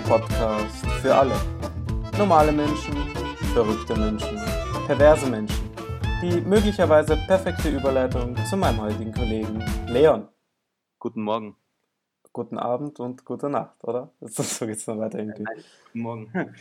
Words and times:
Podcast 0.00 0.86
für 1.02 1.14
alle. 1.14 1.34
Normale 2.18 2.52
Menschen, 2.52 2.94
verrückte 3.52 3.96
Menschen, 3.98 4.40
perverse 4.86 5.26
Menschen. 5.26 5.70
Die 6.22 6.40
möglicherweise 6.40 7.16
perfekte 7.26 7.68
Überleitung 7.68 8.36
zu 8.46 8.56
meinem 8.56 8.80
heutigen 8.80 9.12
Kollegen 9.12 9.62
Leon. 9.88 10.28
Guten 10.98 11.22
Morgen. 11.22 11.56
Guten 12.32 12.58
Abend 12.58 12.98
und 13.00 13.24
gute 13.24 13.48
Nacht, 13.48 13.82
oder? 13.84 14.10
So 14.20 14.66
geht's 14.66 14.86
noch 14.86 14.98
weiter 14.98 15.18
irgendwie. 15.18 15.44
Guten 15.44 16.00
Morgen. 16.00 16.54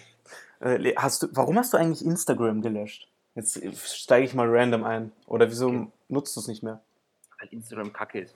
Äh, 0.61 0.77
Le- 0.77 0.95
hast 0.97 1.23
du, 1.23 1.27
warum 1.31 1.57
hast 1.57 1.73
du 1.73 1.77
eigentlich 1.77 2.05
Instagram 2.05 2.61
gelöscht? 2.61 3.09
Jetzt 3.35 3.59
steige 3.95 4.25
ich 4.25 4.33
mal 4.33 4.47
random 4.47 4.83
ein. 4.83 5.11
Oder 5.27 5.49
wieso 5.49 5.67
Okay. 5.67 5.87
nutzt 6.09 6.35
du 6.35 6.39
es 6.41 6.47
nicht 6.47 6.61
mehr? 6.63 6.81
Weil 7.39 7.49
Instagram 7.49 7.91
kacke 7.91 8.19
ist. 8.21 8.35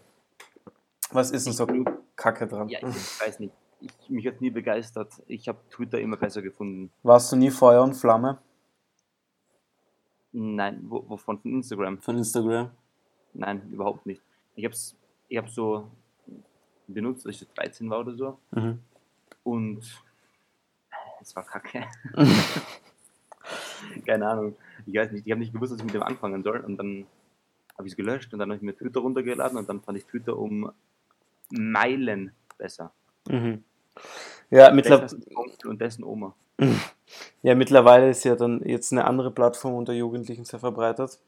Was 1.11 1.31
ist 1.31 1.45
denn 1.45 1.53
so 1.53 1.67
kacke 2.15 2.47
dran? 2.47 2.67
Ja, 2.69 2.79
ich 2.79 3.21
weiß 3.21 3.39
nicht. 3.39 3.53
Ich, 3.79 4.09
mich 4.09 4.25
hat 4.27 4.41
nie 4.41 4.49
begeistert. 4.49 5.13
Ich 5.27 5.47
habe 5.47 5.59
Twitter 5.69 5.99
immer 5.99 6.17
besser 6.17 6.41
gefunden. 6.41 6.91
Warst 7.03 7.31
du 7.31 7.35
nie 7.35 7.51
Feuer 7.51 7.83
und 7.83 7.93
Flamme 7.93 8.39
Nein, 10.39 10.81
wo, 10.83 11.03
wovon? 11.09 11.39
Von 11.39 11.51
Instagram? 11.51 11.97
von 11.99 12.17
Instagram? 12.17 12.69
Nein, 13.33 13.69
überhaupt 13.71 14.05
nicht. 14.05 14.21
Ich 14.55 14.65
habe 14.65 14.73
es 14.73 14.95
ich 15.29 15.37
hab 15.37 15.49
so 15.49 15.89
benutzt, 16.87 17.25
als 17.25 17.41
ich 17.41 17.47
13 17.49 17.89
war 17.89 17.99
oder 17.99 18.15
so. 18.15 18.39
Mhm. 18.51 18.79
Und 19.43 19.83
es 21.21 21.35
war 21.35 21.43
kacke. 21.43 21.85
Keine 24.05 24.27
Ahnung. 24.27 24.55
Ich 24.85 24.95
weiß 24.95 25.11
nicht. 25.11 25.25
Ich 25.25 25.31
habe 25.31 25.39
nicht 25.39 25.53
gewusst, 25.53 25.73
was 25.73 25.79
ich 25.79 25.85
mit 25.85 25.95
dem 25.95 26.03
anfangen 26.03 26.43
soll. 26.43 26.59
Und 26.59 26.77
dann 26.77 27.07
habe 27.77 27.87
ich 27.87 27.93
es 27.93 27.97
gelöscht 27.97 28.31
und 28.33 28.39
dann 28.39 28.49
habe 28.49 28.57
ich 28.57 28.63
mir 28.63 28.75
Twitter 28.75 28.99
runtergeladen 28.99 29.57
und 29.57 29.67
dann 29.67 29.81
fand 29.81 29.97
ich 29.97 30.05
Twitter 30.05 30.37
um 30.37 30.71
Meilen 31.49 32.31
besser. 32.57 32.91
Mhm. 33.27 33.63
Ja, 34.49 34.71
mittler 34.71 34.99
Besser 34.99 35.17
als 35.17 35.27
Onkel 35.35 35.69
und 35.69 35.81
dessen 35.81 36.03
Oma. 36.03 36.33
ja, 37.41 37.55
mittlerweile 37.55 38.09
ist 38.09 38.23
ja 38.23 38.35
dann 38.35 38.61
jetzt 38.63 38.91
eine 38.91 39.05
andere 39.05 39.31
Plattform 39.31 39.75
unter 39.75 39.93
Jugendlichen 39.93 40.45
sehr 40.45 40.59
verbreitet. 40.59 41.19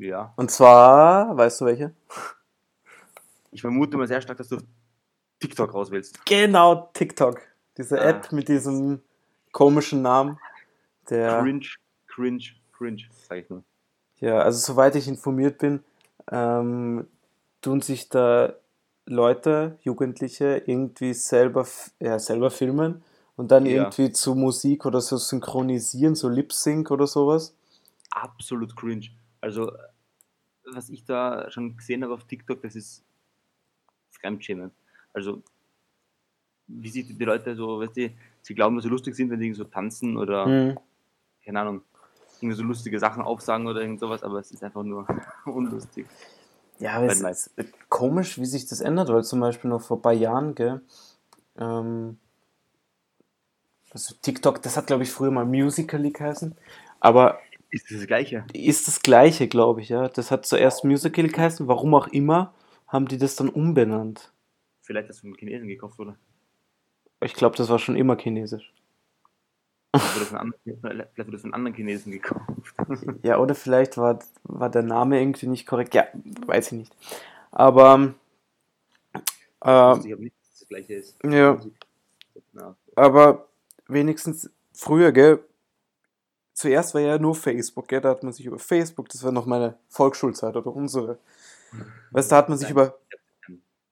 Ja. 0.00 0.32
Und 0.36 0.50
zwar, 0.50 1.36
weißt 1.36 1.60
du 1.60 1.64
welche? 1.66 1.94
Ich 3.52 3.60
vermute 3.60 3.96
mal 3.96 4.08
sehr 4.08 4.20
stark, 4.20 4.38
dass 4.38 4.48
du 4.48 4.58
TikTok 5.38 5.72
raus 5.72 5.90
willst. 5.90 6.24
Genau, 6.26 6.90
TikTok. 6.92 7.40
Diese 7.78 8.00
Ah. 8.00 8.04
App 8.10 8.32
mit 8.32 8.48
diesem 8.48 9.00
komischen 9.52 10.02
Namen. 10.02 10.38
Der, 11.10 11.40
Cringe, 11.42 11.66
cringe, 12.08 12.44
cringe, 12.72 13.02
sag 13.28 13.38
ich 13.38 13.50
nur. 13.50 13.62
ja, 14.18 14.38
also 14.40 14.58
soweit 14.58 14.96
ich 14.96 15.06
informiert 15.06 15.58
bin, 15.58 15.84
ähm, 16.32 17.06
tun 17.60 17.80
sich 17.82 18.08
da 18.08 18.54
Leute, 19.06 19.78
Jugendliche, 19.82 20.62
irgendwie 20.66 21.12
selber, 21.14 21.66
ja, 22.00 22.18
selber 22.18 22.50
filmen 22.50 23.02
und 23.36 23.50
dann 23.50 23.66
Ja. 23.66 23.72
irgendwie 23.72 24.12
zu 24.12 24.34
Musik 24.34 24.86
oder 24.86 25.00
so 25.00 25.16
synchronisieren, 25.16 26.14
so 26.14 26.28
Lip-Sync 26.28 26.90
oder 26.90 27.06
sowas. 27.06 27.54
Absolut 28.10 28.74
cringe. 28.76 29.08
Also, 29.40 29.72
was 30.72 30.88
ich 30.88 31.04
da 31.04 31.50
schon 31.50 31.76
gesehen 31.76 32.02
habe 32.04 32.14
auf 32.14 32.24
TikTok, 32.24 32.62
das 32.62 32.76
ist 32.76 33.04
fremdschämend. 34.10 34.72
Also, 35.12 35.42
wie 36.66 36.88
sich 36.88 37.06
die 37.06 37.24
Leute 37.24 37.54
so, 37.56 37.80
weißt 37.80 37.96
du, 37.96 38.10
sie 38.42 38.54
glauben, 38.54 38.76
dass 38.76 38.84
sie 38.84 38.88
lustig 38.90 39.14
sind, 39.14 39.30
wenn 39.30 39.40
sie 39.40 39.52
so 39.52 39.64
tanzen 39.64 40.16
oder, 40.16 40.46
Mhm. 40.46 40.78
keine 41.44 41.60
Ahnung, 41.60 41.82
irgendwie 42.40 42.56
so 42.56 42.62
lustige 42.62 42.98
Sachen 42.98 43.22
aufsagen 43.22 43.66
oder 43.66 43.80
irgend 43.82 44.00
sowas, 44.00 44.22
aber 44.22 44.38
es 44.38 44.50
ist 44.50 44.62
einfach 44.64 44.82
nur 44.82 45.06
unlustig. 45.44 46.06
Ja, 46.78 46.92
aber 46.96 47.06
es 47.06 47.20
ist 47.22 47.50
komisch, 47.88 48.38
wie 48.38 48.46
sich 48.46 48.66
das 48.66 48.80
ändert, 48.80 49.08
weil 49.08 49.24
zum 49.24 49.40
Beispiel 49.40 49.70
noch 49.70 49.82
vor 49.82 49.98
ein 49.98 50.02
paar 50.02 50.12
Jahren, 50.12 50.54
gell, 50.54 50.80
ähm, 51.58 52.18
also 53.92 54.14
TikTok, 54.20 54.60
das 54.62 54.76
hat 54.76 54.86
glaube 54.88 55.04
ich 55.04 55.10
früher 55.10 55.30
mal 55.30 55.44
Musical.ly 55.46 56.10
geheißen, 56.12 56.56
aber 57.00 57.38
Ist 57.70 57.90
das, 57.90 57.98
das 57.98 58.06
Gleiche? 58.06 58.50
ist 58.54 58.88
das 58.88 59.02
gleiche, 59.02 59.48
glaube 59.48 59.82
ich, 59.82 59.90
ja. 59.90 60.08
Das 60.08 60.30
hat 60.30 60.46
zuerst 60.46 60.84
Musical.ly 60.84 61.28
geheißen, 61.30 61.68
warum 61.68 61.94
auch 61.94 62.08
immer, 62.08 62.54
haben 62.88 63.06
die 63.08 63.18
das 63.18 63.36
dann 63.36 63.48
umbenannt. 63.50 64.32
Vielleicht 64.82 65.08
du 65.08 65.14
von 65.14 65.34
Chinesen 65.34 65.66
gekauft, 65.66 65.98
oder? 65.98 66.16
Ich 67.20 67.34
glaube, 67.34 67.56
das 67.56 67.68
war 67.70 67.80
schon 67.80 67.96
immer 67.96 68.16
chinesisch. 68.16 68.72
Vielleicht 69.98 70.32
wurde 70.32 70.40
anderen, 70.40 70.60
vielleicht 71.14 71.28
wurde 71.28 71.38
von 71.38 71.54
anderen 71.54 71.74
Chinesen 71.74 72.12
gekauft. 72.12 72.44
Ja, 73.22 73.38
oder 73.38 73.54
vielleicht 73.54 73.96
war, 73.96 74.18
war 74.44 74.70
der 74.70 74.82
Name 74.82 75.20
irgendwie 75.20 75.46
nicht 75.46 75.66
korrekt. 75.66 75.94
Ja, 75.94 76.06
weiß 76.46 76.72
ich 76.72 76.78
nicht. 76.78 76.96
Aber, 77.52 78.14
äh, 79.14 79.18
ich 79.60 80.12
habe 80.12 80.22
nicht, 80.22 80.34
das 80.52 80.68
Gleiche 80.68 80.94
ist. 80.94 81.16
ja. 81.24 81.60
Ja. 82.52 82.76
Aber 82.96 83.48
wenigstens 83.88 84.50
früher, 84.72 85.12
gell? 85.12 85.40
Zuerst 86.52 86.94
war 86.94 87.00
ja 87.00 87.18
nur 87.18 87.34
Facebook, 87.34 87.88
gell? 87.88 88.00
Da 88.00 88.10
hat 88.10 88.22
man 88.22 88.32
sich 88.32 88.46
über 88.46 88.58
Facebook, 88.58 89.08
das 89.08 89.24
war 89.24 89.32
noch 89.32 89.46
meine 89.46 89.76
Volksschulzeit 89.88 90.56
oder 90.56 90.74
unsere. 90.74 91.18
Weißt 92.10 92.30
da 92.30 92.36
hat 92.36 92.48
man 92.48 92.58
sich 92.58 92.70
über. 92.70 92.98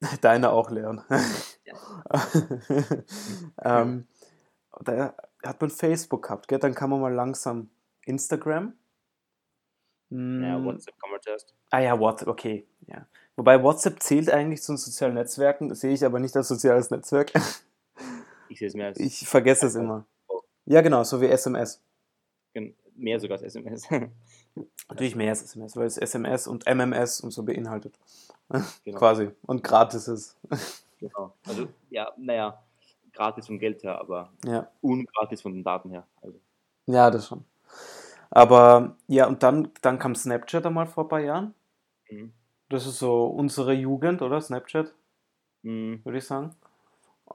Deine 0.20 0.50
auch, 0.50 0.70
Leon. 0.70 1.02
ähm, 3.62 4.06
da 4.80 5.14
hat 5.44 5.60
man 5.60 5.70
Facebook 5.70 6.22
gehabt, 6.24 6.48
gell? 6.48 6.58
Dann 6.58 6.74
kam 6.74 6.90
man 6.90 7.00
mal 7.00 7.12
langsam 7.12 7.70
Instagram. 8.04 8.74
Mm, 10.10 10.42
Ja, 10.42 10.64
WhatsApp 10.64 10.94
kann 11.00 11.10
man 11.10 11.20
zuerst. 11.22 11.54
Ah 11.70 11.80
ja, 11.80 11.98
WhatsApp, 11.98 12.28
okay. 12.28 12.66
Ja. 12.86 13.06
Wobei 13.36 13.62
WhatsApp 13.62 14.02
zählt 14.02 14.30
eigentlich 14.30 14.62
zu 14.62 14.72
den 14.72 14.76
sozialen 14.78 15.14
Netzwerken, 15.14 15.68
das 15.68 15.80
sehe 15.80 15.92
ich 15.94 16.04
aber 16.04 16.18
nicht 16.20 16.36
als 16.36 16.48
soziales 16.48 16.90
Netzwerk. 16.90 17.32
Ich 18.48 18.58
sehe 18.58 18.68
es 18.68 18.74
mehr 18.74 18.88
als 18.88 19.00
Ich 19.00 19.26
vergesse 19.26 19.66
es 19.66 19.76
immer. 19.76 20.04
Ja, 20.66 20.82
genau, 20.82 21.04
so 21.04 21.22
wie 21.22 21.26
SMS. 21.28 21.82
mehr 22.94 23.18
sogar 23.18 23.38
als 23.38 23.42
SMS. 23.44 23.88
Natürlich 24.90 25.16
mehr 25.16 25.30
als 25.30 25.42
SMS, 25.42 25.74
weil 25.74 25.86
es 25.86 25.96
SMS 25.96 26.46
und 26.46 26.66
MMS 26.66 27.22
und 27.22 27.30
so 27.30 27.44
beinhaltet. 27.44 27.98
Genau. 28.84 28.98
Quasi. 28.98 29.30
Und 29.46 29.64
gratis 29.64 30.06
ist. 30.06 30.36
genau. 30.98 31.32
Also, 31.46 31.66
ja, 31.88 32.12
naja, 32.18 32.62
gratis 33.12 33.46
vom 33.46 33.58
Geld 33.58 33.82
her, 33.82 33.98
aber 34.00 34.32
Ja. 34.44 34.68
ungratis 34.80 35.42
von 35.42 35.52
den 35.52 35.64
Daten 35.64 35.90
her. 35.90 36.06
Also, 36.20 36.38
ja, 36.86 37.10
das 37.10 37.26
schon. 37.28 37.44
Aber 38.30 38.96
ja, 39.08 39.26
und 39.26 39.42
dann, 39.42 39.68
dann 39.82 39.98
kam 39.98 40.14
Snapchat 40.14 40.64
einmal 40.66 40.86
vor 40.86 41.04
ein 41.04 41.08
paar 41.08 41.20
Jahren. 41.20 41.54
mhm. 42.10 42.32
Das 42.68 42.86
ist 42.86 42.98
so 42.98 43.26
unsere 43.26 43.74
Jugend, 43.74 44.22
oder? 44.22 44.40
Snapchat, 44.40 44.94
Mhm. 45.62 46.00
würde 46.04 46.18
ich 46.18 46.24
sagen. 46.24 46.54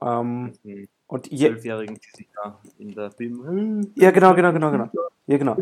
Ähm, 0.02 0.52
Mhm. 0.62 0.88
und 1.06 1.26
Zwölfjährigen, 1.26 1.94
die 1.96 2.16
sich 2.16 2.28
da 2.34 2.60
in 2.78 2.94
der 2.94 3.10
Film. 3.12 3.92
ja, 3.94 4.10
genau, 4.10 4.34
genau, 4.34 4.52
genau, 4.52 4.70
genau. 4.70 4.90
Ja, 5.26 5.38
genau. 5.38 5.56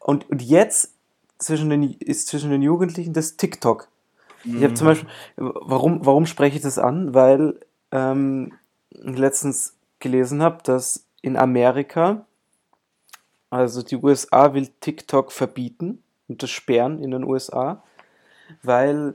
Und, 0.00 0.28
und 0.30 0.42
jetzt 0.42 0.96
zwischen 1.38 1.70
den, 1.70 1.82
ist 1.82 2.28
zwischen 2.28 2.50
den 2.50 2.62
Jugendlichen 2.62 3.12
das 3.12 3.36
TikTok. 3.36 3.88
Ich 4.44 4.52
Mhm. 4.52 4.62
habe 4.64 4.74
zum 4.74 4.86
Beispiel, 4.86 5.08
warum, 5.36 6.04
warum 6.04 6.26
spreche 6.26 6.56
ich 6.56 6.62
das 6.62 6.78
an? 6.78 7.14
Weil 7.14 7.60
ähm, 7.92 8.52
letztens 8.90 9.76
gelesen 9.98 10.42
habe, 10.42 10.62
dass 10.62 11.06
in 11.22 11.36
Amerika, 11.36 12.26
also 13.50 13.82
die 13.82 13.96
USA 13.96 14.54
will 14.54 14.68
TikTok 14.80 15.32
verbieten 15.32 16.02
und 16.28 16.42
das 16.42 16.50
sperren 16.50 17.02
in 17.02 17.10
den 17.10 17.24
USA, 17.24 17.82
weil 18.62 19.14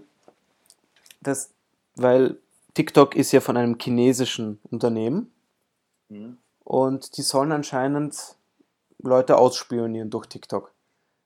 das, 1.21 1.51
weil 1.95 2.37
TikTok 2.73 3.15
ist 3.15 3.31
ja 3.31 3.41
von 3.41 3.57
einem 3.57 3.77
chinesischen 3.79 4.59
Unternehmen 4.69 5.31
Mhm. 6.09 6.37
und 6.63 7.17
die 7.17 7.23
sollen 7.23 7.51
anscheinend 7.51 8.35
Leute 8.99 9.37
ausspionieren 9.37 10.09
durch 10.09 10.27
TikTok. 10.27 10.71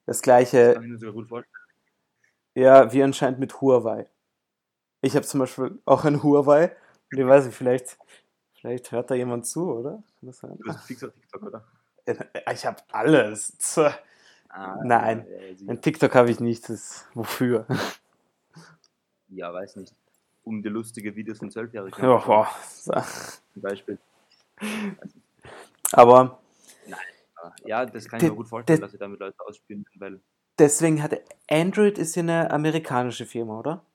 Das 0.05 0.17
Das 0.17 0.21
gleiche 0.21 0.73
kann 0.73 0.83
ich 0.95 1.01
mir 1.01 1.11
gut 1.13 1.27
vorstellen. 1.27 1.53
ja, 2.55 2.91
wie 2.93 3.03
anscheinend 3.03 3.39
mit 3.39 3.61
Huawei. 3.61 4.07
Ich 5.01 5.15
habe 5.15 5.25
zum 5.25 5.39
Beispiel 5.41 5.79
auch 5.85 6.05
ein 6.05 6.23
Huawei. 6.23 6.75
Und 7.11 7.19
ich 7.19 7.25
weiß 7.25 7.45
nicht, 7.45 7.55
vielleicht, 7.55 7.97
vielleicht 8.59 8.91
hört 8.91 9.09
da 9.11 9.15
jemand 9.15 9.45
zu, 9.45 9.71
oder? 9.71 10.03
Du 10.21 10.29
hast 10.67 10.85
fix 10.85 11.03
auf 11.03 11.13
TikTok, 11.13 11.43
oder? 11.43 11.65
Äh, 12.05 12.15
Ich 12.53 12.65
habe 12.65 12.77
alles. 12.91 13.77
Ah, 14.51 14.77
Nein. 14.83 15.25
Ja. 15.59 15.71
Ein 15.71 15.81
TikTok 15.81 16.15
habe 16.15 16.31
ich 16.31 16.39
nicht. 16.39 16.67
Das, 16.69 17.05
wofür? 17.13 17.65
ja, 19.29 19.53
weiß 19.53 19.75
nicht. 19.77 19.93
Um 20.43 20.63
die 20.63 20.69
lustige 20.69 21.15
Videos 21.15 21.37
von 21.37 21.51
Zwölfjährigen. 21.51 22.03
Ja, 22.03 22.17
boah. 22.17 22.47
So. 22.73 22.93
Zum 23.53 23.61
Beispiel. 23.61 23.97
Aber 25.91 26.39
Ah, 27.41 27.51
Ja, 27.65 27.85
das 27.85 28.07
kann 28.09 28.19
ich 28.19 28.29
mir 28.29 28.35
gut 28.35 28.47
vorstellen, 28.49 28.81
dass 28.81 28.91
sie 28.91 28.97
damit 28.97 29.19
Leute 29.19 29.35
ausspielen, 29.45 29.85
weil 29.95 30.19
deswegen 30.57 31.01
hat 31.01 31.15
Android 31.49 31.97
ist 31.97 32.15
ja 32.15 32.23
eine 32.23 32.51
amerikanische 32.51 33.25
Firma, 33.25 33.59
oder? 33.59 33.85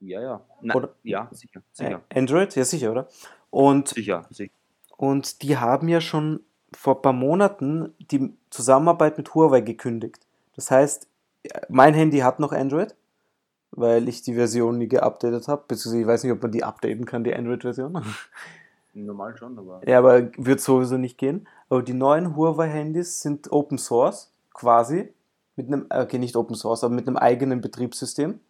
Ja, 0.00 0.20
ja. 0.20 0.40
Na, 0.60 0.74
Oder- 0.74 0.94
ja, 1.02 1.28
sicher. 1.32 1.62
Sicher. 1.72 2.00
Android, 2.14 2.54
ja 2.54 2.64
sicher, 2.64 2.92
oder? 2.92 3.08
Und 3.50 3.88
Sicher, 3.88 4.26
sicher. 4.30 4.52
Und 4.96 5.42
die 5.42 5.56
haben 5.56 5.88
ja 5.88 6.00
schon 6.00 6.40
vor 6.74 6.96
ein 6.96 7.02
paar 7.02 7.12
Monaten 7.12 7.94
die 7.98 8.32
Zusammenarbeit 8.50 9.16
mit 9.16 9.34
Huawei 9.34 9.60
gekündigt. 9.60 10.26
Das 10.54 10.70
heißt, 10.70 11.08
mein 11.68 11.94
Handy 11.94 12.18
hat 12.18 12.40
noch 12.40 12.52
Android, 12.52 12.94
weil 13.70 14.08
ich 14.08 14.22
die 14.22 14.34
Version 14.34 14.78
nie 14.78 14.88
geupdatet 14.88 15.48
habe. 15.48 15.64
Beziehungsweise 15.68 16.00
ich 16.00 16.06
weiß 16.06 16.24
nicht, 16.24 16.32
ob 16.32 16.42
man 16.42 16.52
die 16.52 16.64
updaten 16.64 17.04
kann, 17.04 17.24
die 17.24 17.34
Android-Version. 17.34 18.04
Normal 18.94 19.36
schon, 19.36 19.58
aber. 19.58 19.80
Ja, 19.86 19.98
aber 19.98 20.30
wird 20.36 20.60
sowieso 20.60 20.96
nicht 20.96 21.18
gehen. 21.18 21.46
Aber 21.68 21.82
die 21.82 21.94
neuen 21.94 22.34
Huawei-Handys 22.34 23.20
sind 23.22 23.52
Open 23.52 23.78
Source, 23.78 24.32
quasi. 24.52 25.12
Mit 25.56 25.68
einem, 25.68 25.86
okay, 25.90 26.18
nicht 26.18 26.36
Open 26.36 26.56
Source, 26.56 26.82
aber 26.84 26.94
mit 26.94 27.06
einem 27.06 27.16
eigenen 27.16 27.60
Betriebssystem. 27.60 28.40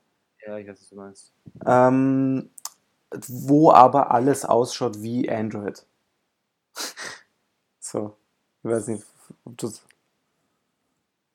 Ja, 0.48 0.56
ich 0.56 0.66
weiß, 0.66 0.80
was 0.80 0.88
du 0.88 0.96
meinst. 0.96 1.32
Ähm, 1.66 2.50
wo 3.28 3.70
aber 3.70 4.12
alles 4.12 4.46
ausschaut 4.46 5.02
wie 5.02 5.28
Android. 5.30 5.84
so, 7.80 8.16
ich 8.62 8.70
weiß 8.70 8.86
nicht, 8.88 9.04
ob 9.44 9.58
das. 9.58 9.84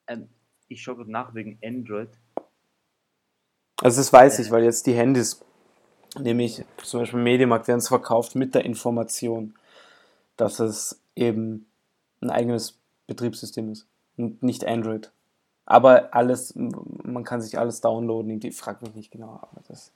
Ähm, 0.07 0.29
ich 0.67 0.81
schaue 0.81 0.95
gerade 0.95 1.11
nach 1.11 1.35
wegen 1.35 1.59
Android. 1.63 2.09
Also, 3.83 4.01
das 4.01 4.11
weiß 4.11 4.39
ich, 4.39 4.49
weil 4.49 4.63
jetzt 4.63 4.87
die 4.87 4.95
Handys, 4.95 5.45
nämlich 6.17 6.65
zum 6.77 7.01
Beispiel 7.01 7.19
im 7.19 7.23
Mediamarkt, 7.23 7.67
werden 7.67 7.79
es 7.79 7.89
verkauft 7.89 8.33
mit 8.33 8.55
der 8.55 8.65
Information, 8.65 9.53
dass 10.37 10.59
es 10.59 10.99
eben 11.15 11.67
ein 12.19 12.31
eigenes 12.31 12.79
Betriebssystem 13.05 13.73
ist 13.73 13.85
und 14.17 14.41
nicht 14.41 14.65
Android. 14.65 15.11
Aber 15.65 16.13
alles, 16.13 16.53
man 16.55 17.23
kann 17.23 17.41
sich 17.41 17.57
alles 17.57 17.79
downloaden, 17.79 18.39
die 18.39 18.51
fragt 18.51 18.81
mich 18.81 18.93
nicht 18.95 19.11
genau. 19.11 19.39
Aber 19.41 19.61
das 19.67 19.93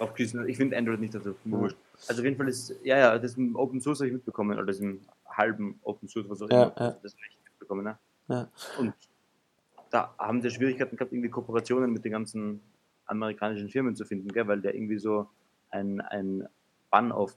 Okay. 0.00 0.28
Ich 0.48 0.56
finde 0.56 0.76
Android 0.76 1.00
nicht 1.00 1.12
so 1.12 1.20
wurscht. 1.44 1.76
Also 2.08 2.22
auf 2.22 2.24
jeden 2.24 2.36
Fall 2.36 2.48
ist, 2.48 2.74
ja, 2.82 2.98
ja, 2.98 3.18
das 3.18 3.36
im 3.36 3.54
Open 3.54 3.80
Source 3.80 4.00
habe 4.00 4.08
ich 4.08 4.14
mitbekommen, 4.14 4.56
oder 4.56 4.66
das 4.66 4.80
im 4.80 5.00
halben 5.28 5.78
Open 5.82 6.08
Source, 6.08 6.28
was 6.28 6.42
auch 6.42 6.50
Ja, 6.50 6.64
immer, 6.64 6.74
ja. 6.78 6.90
das 7.02 7.12
habe 7.12 7.22
ich 7.30 7.38
mitbekommen, 7.50 7.84
ne? 7.84 7.98
Ja. 8.28 8.48
Und 8.78 8.94
da 9.90 10.12
haben 10.18 10.42
sie 10.42 10.50
Schwierigkeiten 10.50 10.96
gehabt, 10.96 11.12
irgendwie 11.12 11.30
Kooperationen 11.30 11.92
mit 11.92 12.04
den 12.04 12.12
ganzen 12.12 12.60
amerikanischen 13.06 13.68
Firmen 13.68 13.94
zu 13.94 14.04
finden, 14.04 14.28
gell? 14.28 14.48
weil 14.48 14.60
der 14.60 14.74
irgendwie 14.74 14.98
so 14.98 15.28
ein, 15.70 16.00
ein 16.00 16.48
Bann 16.90 17.12
auf 17.12 17.36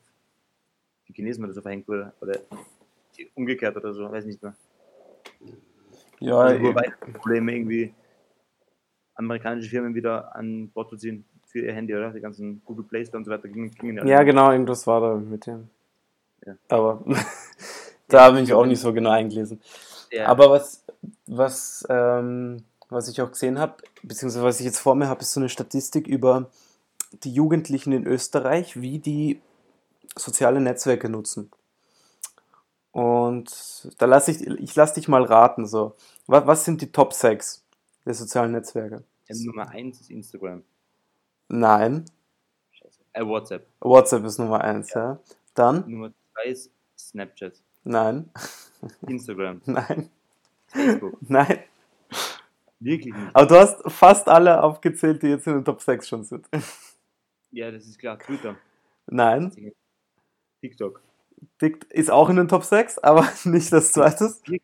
die 1.07 1.13
Chinesen 1.13 1.43
oder 1.45 1.53
so 1.53 1.61
verhängt 1.61 1.87
wurde, 1.87 2.13
oder 2.19 2.39
umgekehrt 3.35 3.77
oder 3.77 3.93
so, 3.93 4.11
weiß 4.11 4.25
nicht 4.25 4.41
mehr. 4.41 4.55
Ja, 6.19 6.59
Huawei 6.59 6.91
hat 6.91 7.13
Probleme 7.13 7.53
irgendwie 7.53 7.93
amerikanische 9.15 9.69
Firmen 9.69 9.95
wieder 9.95 10.35
an 10.35 10.69
Bord 10.69 10.89
zu 10.89 10.97
ziehen 10.97 11.25
für 11.45 11.59
ihr 11.59 11.73
Handy, 11.73 11.95
oder? 11.95 12.11
Die 12.11 12.21
ganzen 12.21 12.61
Google 12.63 12.85
Play 12.85 13.05
Store 13.05 13.17
und 13.17 13.25
so 13.25 13.31
weiter 13.31 13.47
gingen, 13.47 13.71
gingen 13.71 13.97
ja. 13.97 14.05
ja, 14.05 14.23
genau, 14.23 14.51
irgendwas 14.51 14.85
war 14.87 15.01
da 15.01 15.15
mit 15.15 15.45
dem. 15.45 15.69
Ja. 16.45 16.55
Aber 16.69 17.03
da 18.07 18.25
habe 18.25 18.37
ich 18.37 18.43
mich 18.43 18.53
auch 18.53 18.65
nicht 18.65 18.79
so 18.79 18.93
genau 18.93 19.11
eingelesen. 19.11 19.59
Ja. 20.11 20.27
Aber 20.27 20.49
was, 20.49 20.85
was, 21.27 21.85
ähm, 21.89 22.63
was 22.89 23.09
ich 23.09 23.21
auch 23.21 23.31
gesehen 23.31 23.59
habe, 23.59 23.75
beziehungsweise 24.03 24.45
was 24.45 24.59
ich 24.59 24.65
jetzt 24.65 24.79
vor 24.79 24.95
mir 24.95 25.07
habe, 25.07 25.21
ist 25.21 25.33
so 25.33 25.39
eine 25.39 25.49
Statistik 25.49 26.07
über 26.07 26.49
die 27.23 27.33
Jugendlichen 27.33 27.91
in 27.91 28.05
Österreich, 28.05 28.79
wie 28.79 28.99
die 28.99 29.41
soziale 30.15 30.61
Netzwerke 30.61 31.09
nutzen. 31.09 31.51
Und 32.91 33.91
da 33.99 34.05
lasse 34.05 34.31
ich, 34.31 34.41
ich 34.41 34.75
lasse 34.75 34.95
dich 34.95 35.07
mal 35.07 35.23
raten, 35.23 35.65
so. 35.65 35.95
Was, 36.27 36.47
was 36.47 36.65
sind 36.65 36.81
die 36.81 36.91
Top 36.91 37.13
6 37.13 37.63
der 38.05 38.13
sozialen 38.13 38.51
Netzwerke? 38.51 39.03
Ja, 39.27 39.35
Nummer 39.45 39.69
1 39.69 40.01
ist 40.01 40.09
Instagram. 40.09 40.63
Nein, 41.47 42.05
Scheiße. 42.71 42.99
Äh, 43.13 43.25
WhatsApp. 43.25 43.67
WhatsApp 43.79 44.25
ist 44.25 44.39
Nummer 44.39 44.61
1, 44.61 44.93
ja. 44.93 45.19
Dann? 45.53 45.89
Nummer 45.89 46.11
2 46.33 46.43
ist 46.45 46.71
Snapchat. 46.97 47.53
Nein, 47.83 48.29
Instagram. 49.07 49.61
nein, 49.65 50.09
Facebook. 50.67 51.17
nein. 51.21 51.59
Wirklich 52.79 53.13
nicht. 53.13 53.35
Aber 53.35 53.45
du 53.45 53.55
hast 53.59 53.81
fast 53.91 54.27
alle 54.29 54.63
aufgezählt, 54.63 55.21
die 55.21 55.27
jetzt 55.27 55.45
in 55.47 55.53
den 55.53 55.65
Top 55.65 55.81
6 55.81 56.07
schon 56.07 56.23
sind. 56.23 56.47
Ja, 57.51 57.71
das 57.71 57.85
ist 57.85 57.99
klar. 57.99 58.17
Twitter. 58.17 58.55
Nein, 59.07 59.73
TikTok. 60.61 61.01
Dick 61.61 61.85
ist 61.91 62.09
auch 62.11 62.29
in 62.29 62.37
den 62.37 62.47
Top 62.47 62.63
6, 62.63 62.99
aber 62.99 63.27
nicht 63.43 63.71
das 63.73 63.91
zweite. 63.91 64.33
Die, 64.45 64.61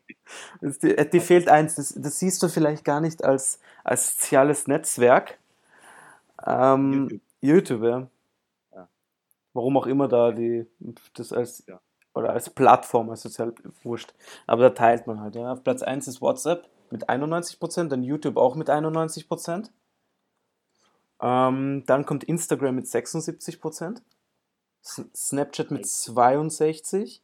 die 1.10 1.20
fehlt 1.20 1.48
eins, 1.48 1.76
das, 1.76 1.94
das 1.96 2.18
siehst 2.18 2.42
du 2.42 2.48
vielleicht 2.48 2.84
gar 2.84 3.00
nicht 3.00 3.24
als, 3.24 3.60
als 3.84 4.16
soziales 4.16 4.66
Netzwerk. 4.66 5.38
Ähm, 6.44 7.08
YouTube. 7.08 7.20
YouTube, 7.40 7.82
ja. 7.82 8.08
Ja. 8.74 8.88
Warum 9.52 9.76
auch 9.76 9.86
immer 9.86 10.08
da 10.08 10.32
die 10.32 10.66
das 11.14 11.32
als 11.32 11.64
Ja. 11.66 11.80
oder 12.14 12.30
als 12.30 12.50
Plattform, 12.50 13.10
als 13.10 13.22
sozial 13.22 13.54
wurscht. 13.82 14.14
Aber 14.46 14.62
da 14.62 14.70
teilt 14.70 15.06
man 15.06 15.20
halt, 15.20 15.36
ja. 15.36 15.52
Auf 15.52 15.62
Platz 15.62 15.82
1 15.82 16.08
ist 16.08 16.20
WhatsApp 16.20 16.68
mit 16.90 17.08
91%, 17.08 17.88
dann 17.88 18.02
YouTube 18.02 18.36
auch 18.36 18.54
mit 18.56 18.68
91%. 18.70 19.70
Ähm, 21.20 21.84
dann 21.86 22.04
kommt 22.04 22.24
Instagram 22.24 22.74
mit 22.74 22.86
76%, 22.86 23.96
S 23.96 24.00
Snapchat 24.86 25.70
mit 25.70 25.84
62%, 25.84 27.20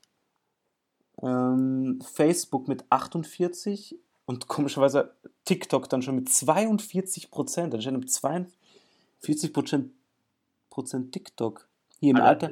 ähm, 1.22 2.00
Facebook 2.02 2.68
mit 2.68 2.84
48% 2.90 3.96
und 4.26 4.48
komischerweise 4.48 5.14
TikTok 5.44 5.88
dann 5.88 6.02
schon 6.02 6.16
mit 6.16 6.28
42%, 6.28 7.74
anscheinend 7.74 8.00
mit 8.00 8.10
42 8.10 9.52
Prozent 10.70 11.12
TikTok. 11.12 11.68
Hier 12.00 12.10
im 12.10 12.16
Alle, 12.16 12.26
Alter 12.26 12.50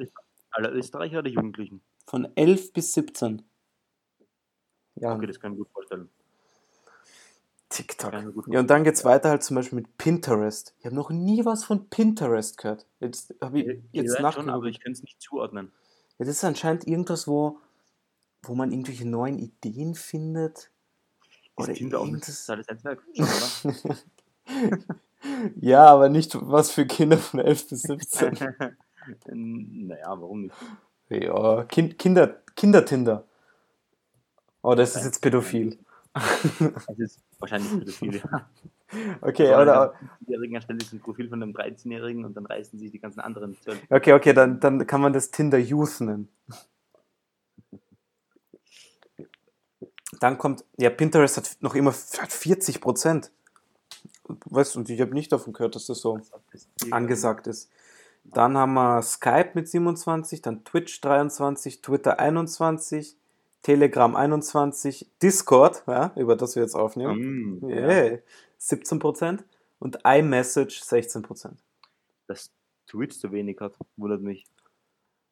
alle 0.51 0.69
Österreicher 0.69 1.19
oder 1.19 1.29
Jugendlichen? 1.29 1.81
von 2.05 2.27
11 2.35 2.73
bis 2.73 2.93
17. 2.93 3.41
Ja, 4.95 5.15
Okay, 5.15 5.27
das 5.27 5.39
kann 5.39 5.53
ich 5.53 5.57
mir 5.57 5.63
gut 5.63 5.73
vorstellen. 5.73 6.09
TikTok. 7.71 8.13
Ja, 8.47 8.59
und 8.59 8.69
dann 8.69 8.83
geht's 8.83 9.03
weiter 9.05 9.29
halt 9.29 9.43
zum 9.43 9.55
Beispiel 9.55 9.77
mit 9.77 9.97
Pinterest. 9.97 10.75
Ich 10.79 10.85
habe 10.85 10.95
noch 10.95 11.09
nie 11.09 11.45
was 11.45 11.63
von 11.63 11.89
Pinterest 11.89 12.57
gehört. 12.57 12.85
Jetzt 12.99 13.33
habe 13.41 13.59
ich 13.59 13.81
jetzt 13.91 14.21
weiß 14.21 14.35
schon, 14.35 14.49
aber 14.49 14.65
ich 14.65 14.79
kann 14.79 14.91
es 14.91 15.01
nicht 15.01 15.21
zuordnen. 15.21 15.71
Ja, 16.19 16.25
das 16.25 16.35
ist 16.35 16.43
anscheinend 16.43 16.85
irgendwas, 16.85 17.27
wo, 17.27 17.59
wo 18.43 18.53
man 18.53 18.71
irgendwelche 18.71 19.07
neuen 19.07 19.39
Ideen 19.39 19.95
findet. 19.95 20.69
Ist 21.57 21.65
Oder 21.65 21.73
Tinder 21.73 21.99
auch 21.99 22.03
ein 22.03 22.09
irgendwas. 22.09 22.45
soziales 22.45 22.67
Netzwerk? 22.67 23.03
Schon, 23.15 23.75
oder? 23.83 23.97
Ja, 25.59 25.85
aber 25.85 26.09
nicht 26.09 26.35
was 26.39 26.71
für 26.71 26.85
Kinder 26.85 27.17
von 27.17 27.39
11 27.39 27.69
bis 27.69 27.81
17. 27.83 28.37
naja, 29.31 30.07
warum 30.07 30.43
nicht? 30.43 30.55
ja, 31.09 31.63
kind, 31.65 31.97
Kinder, 31.97 32.41
Kindertinder. 32.55 33.25
Oh, 34.61 34.75
das 34.75 34.95
ist 34.95 35.05
jetzt 35.05 35.21
pädophil. 35.21 35.79
Es 36.87 36.99
ist 36.99 37.19
wahrscheinlich 37.39 37.71
pädophil. 37.71 38.15
ja. 38.15 38.49
Okay, 39.21 39.53
Aber 39.53 39.61
oder, 39.61 39.93
ein 39.93 40.09
15-Jährigen 40.27 40.55
erstellen 40.55 40.79
sich 40.81 40.91
ein 40.91 40.99
Profil 40.99 41.29
von 41.29 41.41
einem 41.41 41.53
13-Jährigen 41.53 42.25
und 42.25 42.35
dann 42.35 42.45
reißen 42.45 42.77
sich 42.77 42.91
die 42.91 42.99
ganzen 42.99 43.21
anderen. 43.21 43.55
okay, 43.89 44.11
okay, 44.11 44.33
dann, 44.33 44.59
dann 44.59 44.85
kann 44.85 44.99
man 44.99 45.13
das 45.13 45.31
Tinder 45.31 45.57
Youth 45.57 46.01
nennen. 46.01 46.27
Dann 50.19 50.37
kommt, 50.37 50.65
ja, 50.77 50.89
Pinterest 50.89 51.37
hat 51.37 51.57
noch 51.61 51.73
immer 51.73 51.91
hat 51.91 52.33
40 52.33 52.81
Prozent. 52.81 53.31
Weißt 54.27 54.75
du, 54.75 54.79
und 54.79 54.89
ich 54.89 54.99
habe 54.99 55.13
nicht 55.13 55.31
davon 55.31 55.53
gehört, 55.53 55.75
dass 55.75 55.85
das 55.85 56.01
so 56.01 56.19
angesagt 56.91 57.47
ist. 57.47 57.69
Dann 58.25 58.57
haben 58.57 58.73
wir 58.73 59.01
Skype 59.01 59.51
mit 59.53 59.67
27, 59.67 60.41
dann 60.41 60.63
Twitch 60.63 60.99
23, 61.01 61.81
Twitter 61.81 62.19
21, 62.19 63.17
Telegram 63.61 64.15
21, 64.15 65.07
Discord, 65.21 65.83
ja, 65.87 66.11
über 66.15 66.35
das 66.35 66.55
wir 66.55 66.63
jetzt 66.63 66.75
aufnehmen, 66.75 67.59
Mm, 67.61 67.69
yeah, 67.69 68.17
17% 68.59 69.43
und 69.79 69.99
iMessage 70.03 70.81
16%. 70.81 71.51
Dass 72.27 72.51
Twitch 72.87 73.15
so 73.17 73.31
wenig 73.31 73.59
hat, 73.59 73.73
wundert 73.97 74.21
mich. 74.21 74.45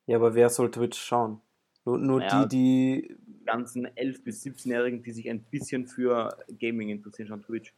Ja, 0.05 0.17
aber 0.17 0.33
wer 0.36 0.50
soll 0.50 0.71
Twitch 0.71 1.00
schauen? 1.00 1.41
Nur, 1.86 1.98
nur 1.98 2.19
Naja. 2.19 2.45
die, 2.45 3.01
die. 3.01 3.15
Die 3.39 3.45
ganzen 3.45 3.88
11- 3.88 4.24
bis 4.24 4.43
17-Jährigen, 4.43 5.01
die 5.01 5.12
sich 5.12 5.27
ein 5.29 5.41
bisschen 5.43 5.88
für 5.88 6.38
Gaming 6.59 6.89
interessieren, 6.89 7.27
schauen 7.29 7.43
Twitch. 7.43 7.74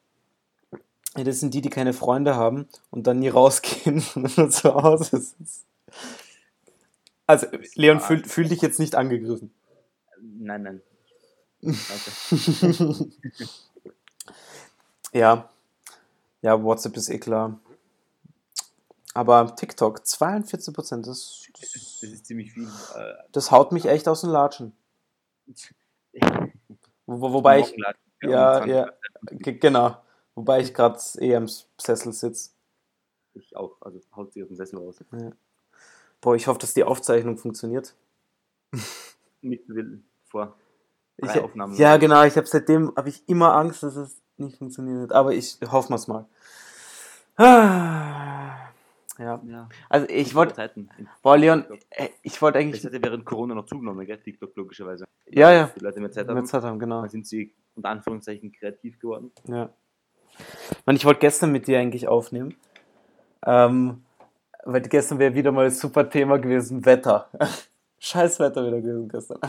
Ja, 1.16 1.24
das 1.24 1.40
sind 1.40 1.54
die, 1.54 1.62
die 1.62 1.70
keine 1.70 1.94
Freunde 1.94 2.36
haben 2.36 2.68
und 2.90 3.08
dann 3.08 3.20
nie 3.20 3.30
rausgehen 3.30 4.04
und 4.16 4.52
zu 4.52 4.74
Hause 4.74 5.18
sitzen. 5.20 5.66
Also, 7.28 7.48
Leon, 7.76 8.00
fühl, 8.02 8.24
fühl 8.26 8.48
dich 8.50 8.62
jetzt 8.62 8.80
nicht 8.80 8.96
angegriffen. 8.96 9.52
Nein, 10.22 10.64
nein. 10.64 10.82
Danke. 11.62 13.06
Ja. 15.14 15.50
Ja, 16.42 16.64
WhatsApp 16.64 16.96
ist 16.98 17.10
eh 17.10 17.20
klar. 17.20 17.60
Aber 19.14 19.56
TikTok, 19.56 20.00
42%, 20.00 21.06
das, 21.06 21.44
Das 21.60 21.72
das, 21.74 22.04
ist 22.04 22.26
ziemlich 22.26 22.54
viel. 22.54 22.64
Äh, 22.96 23.14
das 23.34 23.52
haut 23.52 23.74
mich 23.74 23.86
echt 23.86 24.08
aus 24.08 24.22
den 24.22 24.30
Latschen. 24.30 24.72
Wo, 27.06 27.34
wobei 27.34 27.60
ich, 27.60 27.76
ja, 28.22 28.66
ja. 28.66 28.94
20 29.26 29.44
ge- 29.44 29.58
genau, 29.60 29.98
wobei 30.34 30.62
ich 30.62 30.74
gerade 30.74 30.98
eh 31.20 31.36
am 31.36 31.48
Sessel 31.78 32.14
sitze. 32.14 32.52
Ich 33.34 33.56
auch, 33.56 33.76
also 33.82 34.00
haut 34.16 34.32
sie 34.34 34.44
aus 34.44 34.48
dem 34.48 34.56
Sessel 34.56 34.80
raus. 34.80 35.04
Boah, 36.22 36.36
ich 36.36 36.48
hoffe, 36.48 36.60
dass 36.60 36.74
die 36.74 36.84
Aufzeichnung 36.86 37.38
funktioniert. 37.38 37.94
Nicht 39.42 39.68
will 39.68 40.02
vor 40.32 40.56
Ich, 41.18 41.30
Aufnahmen. 41.40 41.76
ja, 41.76 41.98
genau, 41.98 42.24
ich 42.24 42.36
habe 42.36 42.48
seitdem 42.48 42.94
habe 42.96 43.10
ich 43.10 43.28
immer 43.28 43.54
Angst, 43.54 43.84
dass 43.84 43.96
es 43.96 44.22
nicht 44.38 44.58
funktioniert. 44.58 45.12
Aber 45.12 45.34
ich 45.34 45.60
hoffe 45.70 45.94
es 45.94 46.08
mal. 46.08 46.26
Ah, 47.38 48.56
Ja. 49.20 49.40
Ja. 49.46 49.70
Also 49.90 50.08
ich 50.10 50.34
wollte, 50.34 50.72
boah 51.22 51.38
Leon, 51.38 51.66
äh, 51.92 52.10
ich 52.24 52.42
wollte 52.42 52.58
Das 52.58 52.66
eigentlich, 52.66 52.86
hat 52.86 52.94
ja 52.94 53.02
während 53.04 53.26
Corona 53.26 53.54
noch 53.56 53.66
zugenommen, 53.66 54.06
gell? 54.06 54.18
TikTok 54.18 54.56
logischerweise. 54.56 55.06
ja, 55.28 55.52
ja, 55.52 55.70
Die 55.76 55.84
Leute 55.84 56.00
mehr 56.00 56.12
Zeit 56.12 56.28
haben, 56.28 56.46
Zeit 56.46 56.64
haben, 56.64 56.80
genau. 56.80 57.02
dann 57.02 57.10
sind 57.10 57.28
sie 57.28 57.54
unter 57.76 57.90
Anführungszeichen 57.90 58.52
kreativ 58.52 59.00
geworden. 59.00 59.32
Ja. 59.48 59.70
Man, 60.86 60.96
ich 60.96 61.06
wollte 61.06 61.20
gestern 61.20 61.52
mit 61.52 61.68
dir 61.68 61.80
eigentlich 61.80 62.08
aufnehmen. 62.08 62.56
Ähm, 63.46 64.04
weil 64.64 64.82
gestern 64.82 65.20
wäre 65.20 65.34
wieder 65.36 65.52
mal 65.52 65.66
ein 65.66 65.72
super 65.72 66.10
Thema 66.10 66.38
gewesen, 66.38 66.86
Wetter. 66.86 67.30
Scheiß 68.00 68.40
Wetter 68.40 68.66
wieder 68.66 68.82
gewesen 68.82 69.08
gestern. 69.10 69.40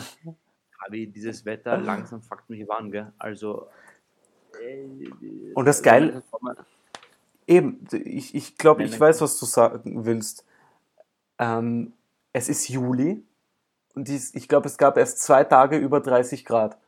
Aber 0.84 0.96
dieses 0.96 1.44
Wetter 1.44 1.78
langsam 1.78 2.22
fuckt 2.22 2.50
mich 2.50 2.68
an, 2.70 2.90
gell? 2.90 3.12
Also. 3.18 3.68
äh, 4.60 5.52
Und 5.54 5.64
das 5.66 5.82
Sommer- 6.30 6.56
Eben, 7.46 7.86
ich, 7.92 8.34
ich 8.34 8.56
glaube, 8.56 8.84
ich 8.84 8.98
weiß, 8.98 9.20
was 9.20 9.38
du 9.38 9.46
sagen 9.46 10.04
willst. 10.04 10.44
Ähm, 11.38 11.92
es 12.32 12.48
ist 12.48 12.68
Juli 12.68 13.24
und 13.94 14.08
dies, 14.08 14.34
ich 14.34 14.48
glaube, 14.48 14.68
es 14.68 14.78
gab 14.78 14.96
erst 14.96 15.20
zwei 15.22 15.44
Tage 15.44 15.76
über 15.76 16.00
30 16.00 16.44
Grad. 16.44 16.78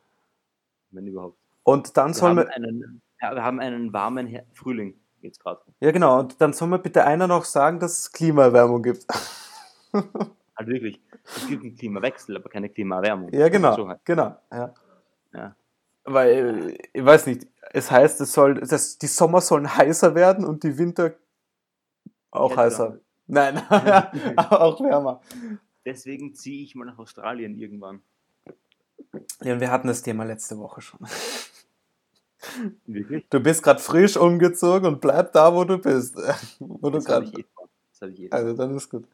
Wenn 0.91 1.07
überhaupt. 1.07 1.37
Und 1.63 1.97
dann 1.97 2.09
Wir 2.09 2.13
soll 2.13 2.29
haben, 2.29 2.35
man, 2.37 2.47
einen, 2.47 3.01
wir 3.19 3.43
haben 3.43 3.59
einen 3.59 3.91
warmen 3.93 4.27
Her 4.27 4.45
Frühling 4.53 4.97
jetzt 5.21 5.39
gerade. 5.41 5.61
ja 5.81 5.91
genau, 5.91 6.19
und 6.19 6.39
dann 6.39 6.53
soll 6.53 6.69
mir 6.69 6.79
bitte 6.79 7.03
einer 7.05 7.27
noch 7.27 7.43
sagen, 7.43 7.79
dass 7.79 7.99
es 7.99 8.11
Klimaerwärmung 8.11 8.81
gibt. 8.81 9.05
Halt 10.57 10.69
wirklich. 10.69 11.01
Es 11.23 11.47
gibt 11.47 11.63
einen 11.63 11.75
Klimawechsel, 11.75 12.37
aber 12.37 12.49
keine 12.49 12.69
Klimaerwärmung. 12.69 13.33
Ja, 13.33 13.49
genau, 13.49 13.75
So 13.75 13.87
halt. 13.87 13.99
genau, 14.05 14.35
ja. 14.51 14.73
Ja. 15.33 15.55
Weil, 16.05 16.77
ich 16.93 17.03
weiß 17.03 17.25
nicht, 17.27 17.47
es 17.71 17.91
heißt, 17.91 18.21
es 18.21 18.31
soll, 18.31 18.55
das, 18.55 18.97
die 18.97 19.07
Sommer 19.07 19.41
sollen 19.41 19.75
heißer 19.75 20.15
werden 20.15 20.45
und 20.45 20.63
die 20.63 20.77
Winter 20.77 21.15
auch 22.31 22.51
Ja, 22.51 22.57
heißer. 22.57 22.99
Nein, 23.27 23.57
auch 24.37 24.79
wärmer. 24.81 25.21
Deswegen 25.85 26.33
ziehe 26.33 26.63
ich 26.63 26.75
mal 26.75 26.85
nach 26.85 26.97
Australien 26.99 27.57
irgendwann. 27.57 28.01
Ja, 29.41 29.53
und 29.53 29.59
wir 29.59 29.71
hatten 29.71 29.87
das 29.87 30.01
Thema 30.01 30.23
letzte 30.23 30.57
Woche 30.57 30.81
schon. 30.81 30.99
Wirklich? 32.85 33.27
Du 33.29 33.39
bist 33.39 33.63
gerade 33.63 33.79
frisch 33.79 34.17
umgezogen 34.17 34.87
und 34.87 35.01
bleib 35.01 35.31
da, 35.33 35.53
wo 35.53 35.63
du 35.63 35.77
bist. 35.77 36.15
wo 36.59 36.89
du 36.89 36.99
Das 36.99 37.23
ich 37.23 37.39
eh 37.39 37.45
vor. 37.55 37.69
Das 37.91 38.01
habe 38.01 38.11
ich 38.11 38.19
eh 38.21 38.31
also 38.31 38.53
dann 38.53 38.75
ist 38.75 38.89
gut. 38.89 39.05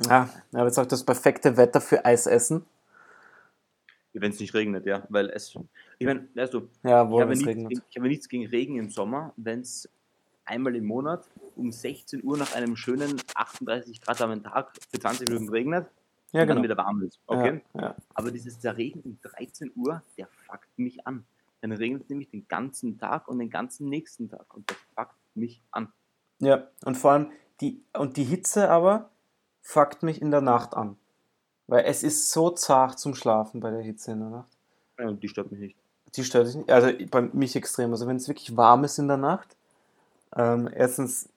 Ja, 0.00 0.28
aber 0.52 0.66
jetzt 0.66 0.78
auch 0.78 0.86
das 0.86 1.04
perfekte 1.04 1.56
Wetter 1.56 1.80
für 1.80 2.04
Eis 2.04 2.26
essen. 2.26 2.64
Wenn 4.14 4.30
es 4.32 4.40
nicht 4.40 4.52
regnet, 4.54 4.84
ja. 4.86 5.04
Weil 5.08 5.30
es. 5.30 5.54
Ich 5.98 6.06
meine, 6.06 6.28
weißt 6.34 6.52
du, 6.54 6.68
Ja, 6.82 7.04
ich 7.04 7.10
wo 7.10 7.20
habe, 7.20 7.32
es 7.32 7.40
nichts 7.40 7.46
regnet. 7.46 7.68
gegen, 7.70 7.82
ich 7.88 7.96
habe 7.96 8.08
nichts 8.08 8.28
gegen 8.28 8.46
Regen 8.46 8.76
im 8.78 8.90
Sommer, 8.90 9.32
wenn 9.36 9.60
es 9.60 9.88
einmal 10.44 10.74
im 10.76 10.84
Monat 10.84 11.24
um 11.56 11.72
16 11.72 12.22
Uhr 12.24 12.36
nach 12.36 12.54
einem 12.54 12.76
schönen 12.76 13.20
38 13.34 14.00
Grad 14.00 14.20
warmen 14.20 14.42
Tag 14.42 14.72
für 14.90 14.98
20 14.98 15.28
Minuten 15.28 15.48
regnet 15.50 15.86
Ja, 16.32 16.42
und 16.42 16.48
dann 16.48 16.56
genau. 16.58 16.62
wieder 16.64 16.76
warm 16.76 17.02
ist. 17.02 17.20
Okay? 17.26 17.62
Ja, 17.74 17.80
ja. 17.80 17.96
Aber 18.14 18.30
dieses 18.30 18.58
der 18.58 18.76
Regen 18.76 19.00
um 19.00 19.18
13 19.22 19.72
Uhr, 19.76 20.02
der 20.18 20.26
fuckt 20.46 20.68
mich 20.78 21.06
an. 21.06 21.24
Dann 21.62 21.72
regnet 21.72 22.02
es 22.02 22.08
nämlich 22.10 22.28
den 22.30 22.46
ganzen 22.48 22.98
Tag 22.98 23.28
und 23.28 23.38
den 23.38 23.50
ganzen 23.50 23.88
nächsten 23.88 24.28
Tag. 24.28 24.52
Und 24.54 24.68
das 24.68 24.76
fuckt 24.94 25.14
mich 25.34 25.62
an. 25.70 25.92
ja, 26.40 26.66
und 26.84 26.96
vor 26.96 27.12
allem 27.12 27.30
die, 27.60 27.82
und 27.96 28.16
die 28.16 28.24
Hitze 28.24 28.68
aber 28.68 29.10
fuckt 29.62 30.02
mich 30.02 30.20
in 30.20 30.30
der 30.30 30.40
Nacht 30.42 30.74
an. 30.74 30.96
Weil 31.68 31.84
es 31.86 32.02
ist 32.02 32.30
so 32.30 32.50
zart 32.50 32.98
zum 32.98 33.14
Schlafen 33.14 33.60
bei 33.60 33.70
der 33.70 33.80
Hitze 33.80 34.12
in 34.12 34.20
der 34.20 34.28
Nacht. 34.28 34.50
Ja, 34.98 35.08
Und 35.08 35.22
die 35.22 35.28
stört 35.28 35.50
mich 35.50 35.60
nicht. 35.60 35.76
Die 36.16 36.24
stört 36.24 36.48
dich 36.48 36.56
nicht. 36.56 36.70
Also 36.70 36.90
bei 37.10 37.22
mich 37.22 37.56
extrem. 37.56 37.90
Also 37.92 38.06
wenn 38.06 38.16
es 38.16 38.28
wirklich 38.28 38.56
warm 38.56 38.84
ist 38.84 38.98
in 38.98 39.08
der 39.08 39.16
Nacht, 39.16 39.56
ähm, 40.36 40.68
erstens, 40.74 41.28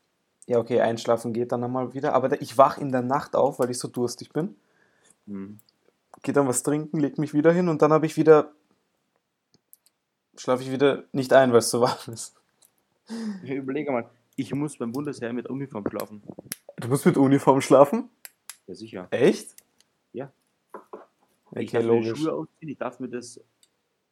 ja 0.47 0.57
okay, 0.59 0.81
einschlafen 0.81 1.31
geht 1.31 1.51
dann 1.51 1.63
einmal 1.63 1.93
wieder, 1.93 2.13
aber 2.13 2.41
ich 2.41 2.57
wach 2.57 2.77
in 2.77 2.91
der 2.91 3.01
Nacht 3.01 3.35
auf, 3.35 3.59
weil 3.59 3.69
ich 3.69 3.79
so 3.79 3.87
durstig 3.87 4.33
bin, 4.33 4.55
Hm. 5.27 5.59
gehe 6.21 6.33
dann 6.33 6.47
was 6.47 6.61
trinken, 6.63 6.99
leg 6.99 7.17
mich 7.17 7.33
wieder 7.33 7.51
hin 7.51 7.69
und 7.69 7.81
dann 7.81 7.91
habe 7.93 8.05
ich 8.05 8.15
wieder, 8.17 8.51
schlafe 10.37 10.63
ich 10.63 10.71
wieder 10.71 11.03
nicht 11.13 11.33
ein, 11.33 11.51
weil 11.51 11.59
es 11.59 11.69
so 11.69 11.81
warm 11.81 12.13
ist. 12.13 12.35
Ich 13.43 13.51
überlege 13.51 13.91
mal, 13.91 14.09
ich 14.35 14.53
muss 14.53 14.77
beim 14.77 14.91
Bundesheer 14.91 15.31
mit 15.33 15.47
Uniform 15.49 15.85
schlafen. 15.89 16.21
Du 16.77 16.87
musst 16.89 17.05
mit 17.05 17.17
Uniform 17.17 17.61
schlafen? 17.61 18.09
Ja, 18.67 18.75
sicher. 18.75 19.07
Echt? 19.11 19.55
Ja. 20.13 20.31
Okay, 21.51 21.63
ich 21.63 21.71
darf 21.71 21.83
mir 21.85 22.01
die. 22.01 22.15
Schuhe 22.15 22.33
ausziehen, 22.33 22.69
ich 22.71 22.77
darf 22.77 22.99
mir 22.99 23.09
das 23.09 23.39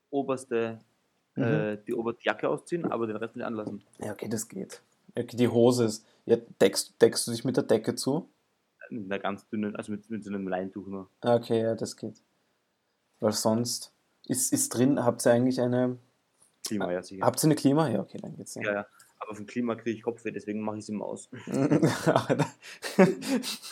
oberste, 0.10 0.80
Mhm. 1.36 1.44
äh, 1.44 1.78
die 1.78 1.94
oberste 1.96 2.24
Jacke 2.24 2.48
ausziehen, 2.48 2.86
aber 2.92 3.08
den 3.08 3.16
Rest 3.16 3.36
nicht 3.36 3.46
anlassen. 3.46 3.84
Ja, 4.00 4.12
okay, 4.12 4.28
das 4.30 4.48
geht. 4.48 4.82
Okay, 5.16 5.36
die 5.36 5.48
Hose 5.48 5.86
ist. 5.86 6.06
Ja, 6.26 6.38
deckst, 6.62 6.94
deckst 7.02 7.28
du 7.28 7.32
dich 7.32 7.44
mit 7.44 7.58
der 7.58 7.64
Decke 7.64 7.96
zu? 7.96 8.30
Mit 8.90 9.06
einer 9.06 9.20
ganz 9.20 9.48
dünnen, 9.50 9.76
also 9.76 9.92
mit, 9.92 10.08
mit 10.10 10.24
so 10.24 10.30
einem 10.30 10.48
Leintuch 10.48 10.86
nur. 10.88 11.10
Ah, 11.22 11.36
Okay, 11.36 11.62
ja, 11.62 11.76
das 11.76 11.96
geht. 11.96 12.22
Weil 13.20 13.32
sonst 13.32 13.92
ist, 14.28 14.54
ist 14.54 14.70
drin, 14.70 15.04
habt 15.04 15.26
ihr 15.26 15.32
eigentlich 15.32 15.60
eine. 15.60 15.98
Klima, 16.66 16.92
ja, 16.92 17.02
sicher. 17.02 17.26
Habt 17.26 17.42
ihr 17.44 17.46
eine 17.48 17.56
Klima? 17.56 17.90
Ja, 17.90 18.02
okay, 18.02 18.18
dann 18.22 18.36
geht's 18.36 18.56
Ja, 18.56 18.62
ja. 18.74 18.86
Aber 19.26 19.36
vom 19.36 19.46
Klima 19.46 19.76
kriege 19.76 19.96
ich 19.98 20.04
Kopfweh, 20.04 20.32
deswegen 20.32 20.60
mache 20.62 20.78
ich 20.78 20.84
es 20.84 20.90
immer 20.90 21.06
aus. 21.06 21.30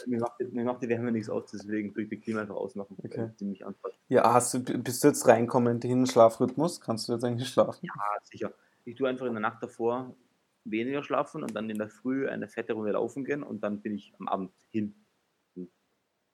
Mir, 0.05 0.19
macht, 0.19 0.39
die- 0.39 0.45
mir 0.45 0.63
macht 0.63 0.81
die 0.81 0.87
Wärme 0.89 1.11
nichts 1.11 1.29
aus, 1.29 1.51
deswegen 1.51 1.93
tue 1.93 2.03
ich 2.03 2.09
die 2.09 2.17
Klima 2.19 2.41
einfach 2.41 2.55
ausmachen, 2.55 2.95
Okay. 3.03 3.17
weil 3.17 3.35
die 3.39 3.45
mich 3.45 3.65
anfasst. 3.65 3.97
ja, 4.07 4.33
hast 4.33 4.53
du, 4.53 4.59
bist 4.59 5.03
du 5.03 5.09
jetzt 5.09 5.27
reinkommen 5.27 5.73
in 5.75 5.79
den 5.81 6.07
Schlafrhythmus? 6.07 6.79
Kannst 6.79 7.07
du 7.09 7.13
jetzt 7.13 7.23
eigentlich 7.25 7.49
schlafen? 7.49 7.89
Ah, 7.93 8.17
sicher. 8.23 8.53
Ich 8.85 8.95
tue 8.95 9.09
einfach 9.09 9.25
in 9.25 9.33
der 9.33 9.41
Nacht 9.41 9.61
davor 9.61 10.15
weniger 10.63 11.03
schlafen 11.03 11.43
und 11.43 11.53
dann 11.55 11.69
in 11.69 11.77
der 11.77 11.89
Früh 11.89 12.27
eine 12.29 12.47
fette 12.47 12.73
Runde 12.73 12.91
laufen 12.93 13.25
gehen 13.25 13.43
und 13.43 13.61
dann 13.63 13.81
bin 13.81 13.95
ich 13.95 14.13
am 14.19 14.27
Abend 14.27 14.51
hin. 14.71 14.95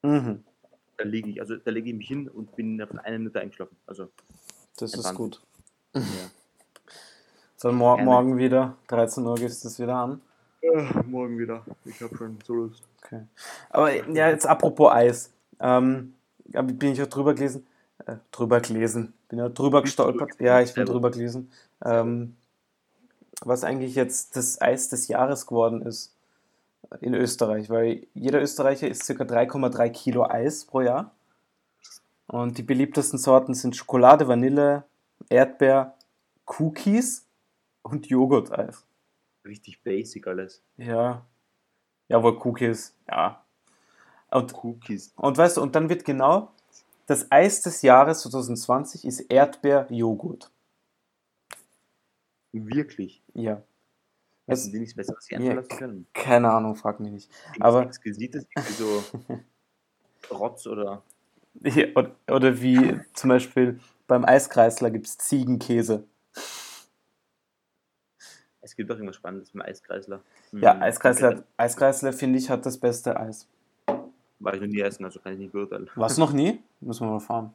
Mhm, 0.04 0.44
Da 0.98 1.04
liege 1.06 1.30
ich, 1.30 1.42
also 1.42 1.56
da 1.58 1.72
lege 1.72 1.90
ich 1.90 1.96
mich 1.96 2.08
hin 2.08 2.30
und 2.30 2.56
bin 2.56 2.80
von 2.88 3.00
einer 3.00 3.18
Minute 3.18 3.40
eingeschlafen. 3.40 3.76
Also, 3.88 4.10
das 4.78 4.94
ist 4.94 5.16
gut. 5.16 5.42
ja. 5.96 6.02
So, 7.60 7.72
mor 7.72 7.96
Gerne. 7.96 8.12
morgen 8.12 8.38
wieder, 8.38 8.76
13 8.86 9.26
Uhr 9.26 9.34
gehst 9.34 9.64
du 9.64 9.68
das 9.68 9.80
wieder 9.80 9.96
an. 9.96 10.22
Äh, 10.62 10.84
morgen 11.08 11.40
wieder. 11.40 11.66
Ich 11.86 12.00
habe 12.04 12.16
schon 12.16 12.38
so 12.46 12.54
Lust. 12.54 12.84
Okay. 13.04 13.22
Aber 13.72 13.92
ja, 14.14 14.30
jetzt 14.30 14.46
apropos 14.46 14.92
Eis. 14.92 15.34
Ähm, 15.60 16.14
bin 16.46 16.92
ich 16.92 17.02
auch 17.02 17.08
drüber 17.08 17.34
gelesen. 17.34 17.66
Äh, 18.06 18.18
drüber 18.32 18.62
gelesen. 18.62 19.14
Bin 19.28 19.40
ja 19.40 19.50
drüber 19.50 19.82
gestolpert. 19.82 20.40
Ja, 20.40 20.62
ich 20.62 20.76
bin 20.76 20.86
drüber 20.86 21.10
gelesen. 21.10 21.52
Ähm, 21.84 22.36
was 23.42 23.64
eigentlich 23.64 23.96
jetzt 23.96 24.36
das 24.36 24.62
Eis 24.62 24.90
des 24.90 25.08
Jahres 25.08 25.48
geworden 25.48 25.82
ist 25.82 26.14
in 27.02 27.16
Österreich, 27.16 27.72
weil 27.72 28.06
jeder 28.14 28.40
Österreicher 28.40 28.88
isst 28.88 29.08
ca. 29.08 29.24
3,3 29.24 29.90
Kilo 29.90 30.30
Eis 30.30 30.64
pro 30.64 30.82
Jahr. 30.82 31.10
Und 32.28 32.60
die 32.60 32.64
beliebtesten 32.64 33.18
Sorten 33.18 33.56
sind 33.56 33.76
Schokolade, 33.76 34.28
Vanille, 34.28 34.84
Erdbeer, 35.30 35.96
Cookies 36.46 37.27
und 37.90 38.08
Joghurt-Eis. 38.08 38.86
Richtig 39.46 39.82
basic 39.84 40.28
alles. 40.28 40.62
Ja. 40.78 41.26
Jawohl, 42.10 42.38
Cookies. 42.44 42.96
Ja. 43.08 43.44
Und 44.30 44.54
Cookies. 44.64 45.14
und 45.16 45.38
weißt 45.38 45.58
du, 45.58 45.62
und 45.62 45.76
dann 45.76 45.90
wird 45.90 46.04
genau 46.06 46.52
das 47.06 47.32
Eis 47.32 47.62
des 47.62 47.82
Jahres 47.82 48.22
2020 48.24 49.06
ist 49.06 49.22
Erdbeer-Joghurt. 49.22 50.52
Wirklich. 52.52 53.22
Ja. 53.34 53.52
Hätten 53.54 53.64
Das, 54.48 54.72
die 54.72 54.80
nichts 54.80 54.96
Besseres 54.96 55.28
hier 55.28 55.40
Ja, 55.42 55.62
können? 55.62 56.08
keine 56.14 56.52
Ahnung, 56.52 56.76
frag 56.76 57.00
mich 57.00 57.12
nicht. 57.12 57.32
Irgendwas 57.48 57.68
Aber- 57.76 57.84
Exquisites, 57.86 58.46
irgendwie 58.56 58.74
so 58.74 59.04
Rotz 60.36 60.66
oder. 60.68 61.04
Ja, 61.62 61.88
Oder, 61.96 62.16
oder 62.30 62.62
wie 62.62 63.00
zum 63.14 63.30
Beispiel 63.30 63.80
beim 64.08 64.26
Eiskreisler 64.26 64.92
gibt 64.92 65.08
es 65.08 65.18
Ziegenkäse. 65.18 66.06
Es 68.68 68.76
gibt 68.76 68.92
auch 68.92 68.96
irgendwas 68.96 69.16
Spannendes 69.16 69.52
beim 69.52 69.62
Eiskreisler. 69.62 70.20
Ja, 70.52 70.74
Hm, 70.74 70.82
Eiskreisler, 70.82 71.44
Eiskreisler 71.56 72.12
finde 72.12 72.38
ich, 72.38 72.50
hat 72.50 72.66
das 72.66 72.78
beste 72.78 73.18
Eis. 73.18 73.48
War 74.40 74.54
ich 74.54 74.60
noch 74.60 74.68
nie 74.68 74.82
essen, 74.82 75.06
also 75.06 75.22
kann 75.22 75.32
ich 75.34 75.40
nicht 75.40 75.54
beurteilen. 75.54 75.90
Warst 75.96 76.18
du 76.18 76.22
noch 76.22 76.34
nie? 76.34 76.62
Müssen 76.82 77.08
wir 77.08 77.12
mal 77.14 77.20
fahren. 77.22 77.54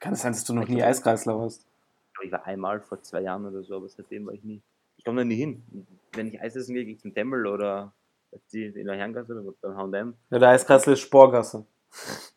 Kann 0.00 0.14
es 0.14 0.22
sein, 0.22 0.32
dass 0.32 0.44
du 0.44 0.54
noch 0.54 0.66
nie 0.66 0.82
Eiskreisler 0.82 1.38
warst? 1.38 1.66
Ich 2.22 2.32
war 2.32 2.46
einmal 2.46 2.80
vor 2.80 3.02
zwei 3.02 3.20
Jahren 3.20 3.44
oder 3.44 3.62
so, 3.62 3.76
aber 3.76 3.88
seitdem 3.90 4.24
war 4.26 4.32
ich 4.32 4.42
nie. 4.42 4.62
Ich 4.96 5.04
komme 5.04 5.20
da 5.20 5.24
nie 5.24 5.36
hin. 5.36 5.62
Wenn 6.12 6.28
ich 6.28 6.40
Eis 6.40 6.56
essen 6.56 6.74
gehe, 6.74 6.84
gehe 6.86 6.94
ich 6.94 7.00
zum 7.00 7.12
Temmel 7.12 7.46
oder 7.46 7.92
in 8.52 8.86
der 8.86 8.96
Herrengasse 8.96 9.38
oder 9.38 9.52
beim 9.60 9.76
H&M. 9.76 10.14
Ja, 10.30 10.38
der 10.38 10.48
Eiskreisler 10.48 10.94
ist 10.94 11.00
Sporgasse. 11.00 11.66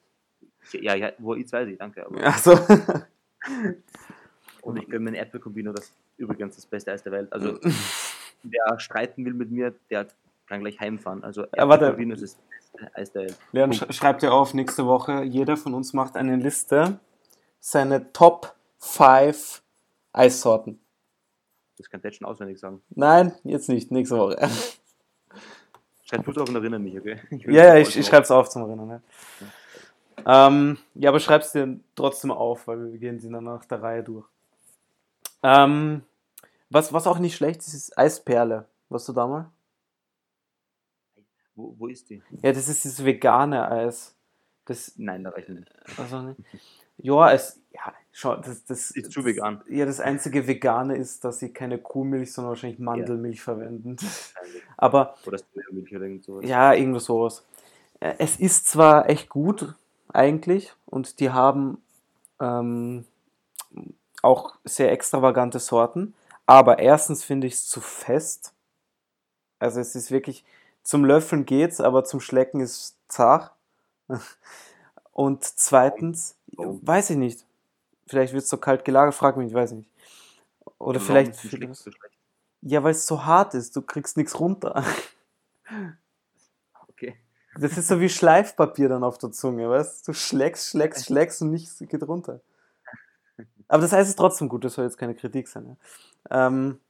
Ja, 0.74 0.96
ja, 0.96 1.12
wo 1.18 1.36
ich 1.36 1.52
weiß 1.52 1.68
ich, 1.68 1.78
danke. 1.78 2.06
Aber 2.06 2.18
Also, 2.24 2.54
Und 4.62 4.78
ich 4.78 4.86
gönne 4.88 5.00
mir 5.00 5.10
ein 5.12 5.16
Erdbeerkombino, 5.16 5.74
das 5.74 5.86
ist 5.86 5.94
übrigens 6.18 6.56
das 6.56 6.66
beste 6.66 6.92
Eis 6.92 7.04
der 7.04 7.12
Welt. 7.12 7.34
Also, 7.34 7.60
wer 8.44 8.80
streiten 8.80 9.26
will 9.26 9.34
mit 9.34 9.52
mir, 9.52 9.74
der 9.90 10.08
kann 10.48 10.62
gleich 10.62 10.80
heimfahren. 10.80 11.24
Also, 11.24 11.44
Ja, 11.56 11.68
warte. 11.68 11.86
Erdbeerkombino 11.86 12.16
ist 12.16 12.40
Eis 12.94 13.12
der. 13.12 13.34
Leon, 13.52 13.74
sch 13.74 13.86
schreibt 13.92 14.22
dir 14.22 14.34
auf, 14.34 14.54
nächste 14.54 14.86
Woche, 14.86 15.24
jeder 15.24 15.58
von 15.58 15.74
uns 15.74 15.94
macht 15.94 16.16
eine 16.16 16.36
Liste, 16.36 17.00
seine 17.60 18.12
Top 18.14 18.56
5 18.80 19.62
Eissorten. 20.14 20.80
Das 21.78 21.90
kann 21.90 22.00
ich 22.00 22.06
jetzt 22.06 22.18
schon 22.18 22.28
auswendig 22.28 22.60
sagen. 22.60 22.82
Nein, 22.90 23.34
jetzt 23.44 23.70
nicht, 23.70 23.92
nächste 23.92 24.18
Woche. 24.18 24.38
Schreib 26.04 26.26
du 26.26 26.42
auf 26.42 26.50
und 26.50 26.56
erinnere 26.56 26.80
mich, 26.80 26.98
okay? 26.98 27.22
Ja, 27.30 27.68
ja, 27.68 27.76
ich, 27.78 27.98
ich 27.98 28.06
schreibe 28.06 28.24
es 28.24 28.32
auf 28.32 28.50
zum 28.50 28.64
Erinnern. 28.64 29.02
Ja, 30.26 30.48
ähm, 30.48 30.78
ja 30.96 31.10
aber 31.10 31.20
schreib's 31.20 31.54
dir 31.54 31.80
trotzdem 31.96 32.32
auf, 32.32 32.68
weil 32.68 32.92
wir 32.92 33.00
gehen 33.00 33.20
sie 33.20 33.30
dann 33.30 33.46
nach 33.46 33.64
der 33.66 33.82
Reihe 33.82 34.04
durch. 34.04 34.26
Ähm, 35.42 36.04
was, 36.72 36.94
was 36.94 37.08
auch 37.08 37.20
nicht 37.20 37.36
schlecht 37.36 37.60
ist, 37.62 37.74
ist 37.74 37.98
Eisperle. 37.98 38.68
Warst 38.90 39.08
du 39.10 39.14
da 39.14 39.28
mal? 39.28 39.50
Wo, 41.56 41.76
wo 41.78 41.88
ist 41.88 42.10
die? 42.10 42.22
Ja, 42.42 42.52
das 42.52 42.68
ist 42.68 42.84
dieses 42.84 43.04
vegane 43.04 43.70
Eis. 43.70 44.16
Das, 44.66 44.94
Nein, 44.98 45.24
da 45.24 45.32
reicht 45.32 45.50
nicht. 45.50 45.68
also 45.98 46.22
nicht. 46.22 46.40
Ja, 46.98 47.32
es, 47.32 47.60
ja, 47.72 47.94
schau, 48.12 48.36
das, 48.36 48.64
das 48.66 48.92
Ist 48.92 49.12
zu 49.12 49.26
vegan. 49.26 49.62
Ja, 49.68 49.86
das 49.86 50.00
einzige 50.00 50.46
Vegane 50.48 50.96
ist, 50.96 51.24
dass 51.24 51.40
sie 51.40 51.52
keine 51.52 51.80
Kuhmilch, 51.80 52.32
sondern 52.32 52.50
wahrscheinlich 52.50 52.80
Mandelmilch 52.80 53.42
verwenden. 53.42 53.98
Wahrscheinlich. 54.00 54.64
Aber 54.78 55.16
Oder 55.26 55.40
Milch 55.72 55.96
oder 55.96 56.06
irgend 56.06 56.24
sowas. 56.24 56.46
Ja, 56.48 56.74
irgendwo 56.74 57.00
sowas. 57.00 57.44
Äh, 58.00 58.14
Es 58.20 58.40
ist 58.40 58.68
zwar 58.68 59.10
echt 59.10 59.30
gut, 59.30 59.74
eigentlich, 60.14 60.74
und 60.86 61.20
die 61.20 61.32
haben 61.32 61.82
ähm, 62.40 63.06
auch 64.22 64.56
sehr 64.64 64.92
extravagante 64.92 65.60
Sorten, 65.60 66.14
aber 66.52 66.80
erstens 66.80 67.24
finde 67.24 67.48
ich 67.48 67.54
es 67.54 67.68
zu 67.68 67.80
fest. 67.80 68.54
Also 69.58 69.80
es 69.80 69.96
ist 69.96 70.12
wirklich, 70.12 70.44
zum 70.84 71.06
Löffeln 71.06 71.46
geht's, 71.46 71.80
aber 71.80 72.04
zum 72.04 72.20
Schlecken 72.20 72.60
ist 72.60 72.98
zart. 73.08 73.52
Und 75.14 75.44
zweitens, 75.44 76.36
Warum? 76.48 76.86
weiß 76.86 77.12
ich 77.12 77.18
nicht. 77.18 77.46
Vielleicht 78.08 78.34
wird 78.34 78.44
es 78.44 78.50
so 78.50 78.58
kalt 78.58 78.84
gelagert, 78.84 79.16
frag 79.16 79.38
mich, 79.38 79.54
weiß 79.54 79.72
ich 79.72 79.78
nicht. 79.78 79.90
Oder 80.78 81.00
Warum 81.00 81.08
vielleicht, 81.08 81.40
schlecht? 81.40 81.86
ja, 82.62 82.84
weil 82.84 82.92
es 82.92 83.06
so 83.06 83.24
hart 83.24 83.54
ist, 83.54 83.76
du 83.76 83.82
kriegst 83.82 84.18
nichts 84.18 84.40
runter. 84.40 84.84
Okay. 86.90 87.16
Das 87.58 87.78
ist 87.78 87.88
so 87.88 88.02
wie 88.02 88.10
Schleifpapier 88.10 88.90
dann 88.90 89.06
auf 89.06 89.18
der 89.18 89.32
Zunge, 89.32 89.70
weißt 89.70 90.06
du? 90.06 90.12
Du 90.12 90.18
schlägst, 90.18 90.70
schlägst, 90.70 91.06
schlägst 91.06 91.42
und 91.42 91.52
nichts 91.52 91.80
geht 91.80 92.04
runter. 92.04 92.42
Aber 93.72 93.84
das 93.84 93.94
Eis 93.94 94.10
ist 94.10 94.18
trotzdem 94.18 94.50
gut, 94.50 94.66
das 94.66 94.74
soll 94.74 94.84
jetzt 94.84 94.98
keine 94.98 95.16
Kritik 95.16 95.48
sein. 95.48 95.78
Ja? 96.30 96.48
Ähm, 96.48 96.82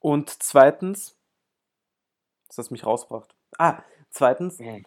und 0.00 0.30
zweitens, 0.42 1.18
das 2.48 2.56
was 2.56 2.70
mich 2.70 2.86
rausbracht. 2.86 3.34
Ah, 3.58 3.82
zweitens, 4.08 4.58
äh, 4.58 4.82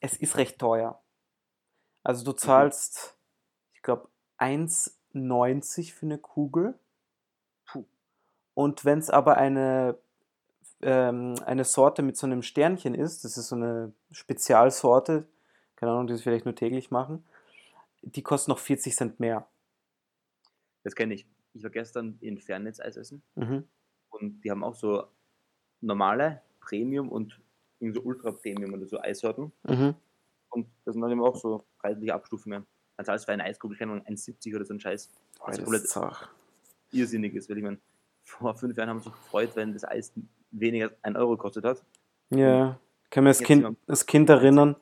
es 0.00 0.16
ist 0.16 0.38
recht 0.38 0.58
teuer. 0.58 0.98
Also 2.04 2.24
du 2.24 2.32
zahlst, 2.32 3.18
ich 3.74 3.82
glaube, 3.82 4.08
1,90 4.38 5.92
für 5.92 6.06
eine 6.06 6.16
Kugel. 6.16 6.78
Puh. 7.66 7.84
Und 8.54 8.86
wenn 8.86 9.00
es 9.00 9.10
aber 9.10 9.36
eine, 9.36 9.98
ähm, 10.80 11.34
eine 11.44 11.64
Sorte 11.64 12.00
mit 12.00 12.16
so 12.16 12.26
einem 12.26 12.40
Sternchen 12.40 12.94
ist, 12.94 13.24
das 13.24 13.36
ist 13.36 13.48
so 13.48 13.56
eine 13.56 13.92
Spezialsorte, 14.10 15.28
keine 15.76 15.92
Ahnung, 15.92 16.06
die 16.06 16.16
sie 16.16 16.22
vielleicht 16.22 16.46
nur 16.46 16.54
täglich 16.54 16.90
machen, 16.90 17.26
die 18.00 18.22
kostet 18.22 18.48
noch 18.48 18.58
40 18.58 18.96
Cent 18.96 19.20
mehr. 19.20 19.46
Das 20.84 20.94
kenne 20.94 21.14
ich. 21.14 21.26
Ich 21.54 21.62
war 21.62 21.70
gestern 21.70 22.18
in 22.20 22.38
Fernnetz 22.38 22.80
Eis 22.80 22.96
essen 22.96 23.22
Mhm. 23.34 23.64
und 24.10 24.40
die 24.42 24.50
haben 24.50 24.62
auch 24.64 24.74
so 24.74 25.04
normale 25.80 26.42
Premium 26.60 27.08
und 27.08 27.40
irgendwie 27.80 28.00
so 28.00 28.06
Ultra 28.06 28.32
Premium 28.32 28.74
oder 28.74 28.86
so 28.86 29.00
Eissorten. 29.00 29.52
Mhm. 29.64 29.94
Und 30.50 30.66
das 30.84 30.94
sind 30.94 31.02
dann 31.02 31.10
eben 31.12 31.22
auch 31.22 31.36
so 31.36 31.64
preisliche 31.78 32.14
Abstufungen. 32.14 32.66
Dann 32.96 33.06
zahlst 33.06 33.24
du 33.24 33.26
für 33.26 33.32
eine 33.32 33.44
Eiskugel, 33.44 33.76
keine 33.78 33.92
Ahnung, 33.92 34.06
1,70 34.06 34.54
oder 34.56 34.64
so 34.64 34.74
ein 34.74 34.80
Scheiß. 34.80 35.10
Was 35.40 35.56
das 35.56 35.64
komplett 35.64 36.28
irrsinnig 36.90 37.34
ist, 37.34 37.48
weil 37.48 37.58
ich 37.58 37.62
meine, 37.64 37.78
vor 38.24 38.54
fünf 38.56 38.76
Jahren 38.76 38.88
haben 38.90 39.00
wir 39.02 39.06
uns 39.06 39.16
gefreut, 39.16 39.50
wenn 39.54 39.72
das 39.72 39.84
Eis 39.84 40.12
weniger 40.50 40.86
als 40.88 41.04
1 41.04 41.16
Euro 41.16 41.30
gekostet 41.36 41.64
hat. 41.64 41.84
Ja, 42.30 42.78
ich 43.04 43.10
kann 43.10 43.24
mir 43.24 43.30
als 43.30 43.38
Kind, 43.40 43.76
als 43.86 44.06
Kind 44.06 44.28
erinnern, 44.30 44.74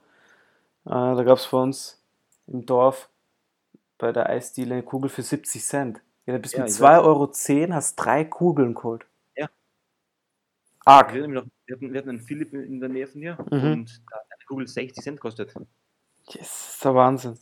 äh, 0.84 0.90
da 0.90 1.22
gab 1.24 1.38
es 1.38 1.46
bei 1.48 1.58
uns 1.58 2.02
im 2.46 2.64
Dorf 2.64 3.10
bei 3.98 4.12
der 4.12 4.28
Eisdiele 4.28 4.74
eine 4.74 4.82
Kugel 4.82 5.08
für 5.10 5.22
70 5.22 5.64
Cent. 5.64 6.00
Ja, 6.26 6.32
da 6.34 6.38
bist 6.38 6.54
du 6.54 6.58
Ja, 6.58 6.64
mit 6.64 6.72
ich 6.72 6.78
2,10 6.78 7.04
Euro, 7.04 7.74
hast 7.74 7.96
drei 7.96 8.24
Kugeln 8.24 8.74
geholt. 8.74 9.06
Ja. 9.36 9.48
Arg. 10.84 11.14
Wir 11.14 11.22
hatten, 11.24 11.34
wir 11.92 11.98
hatten 11.98 12.08
einen 12.10 12.20
Philipp 12.20 12.52
in 12.52 12.80
der 12.80 12.88
Nähe 12.88 13.06
von 13.06 13.20
hier 13.20 13.34
Mhm. 13.50 13.72
und 13.72 14.02
da 14.10 14.16
hat 14.16 14.24
eine 14.30 14.44
Kugel 14.46 14.66
60 14.66 15.02
Cent 15.02 15.20
kostet. 15.20 15.54
Das 16.26 16.34
ist 16.74 16.84
der 16.84 16.94
Wahnsinn. 16.94 17.38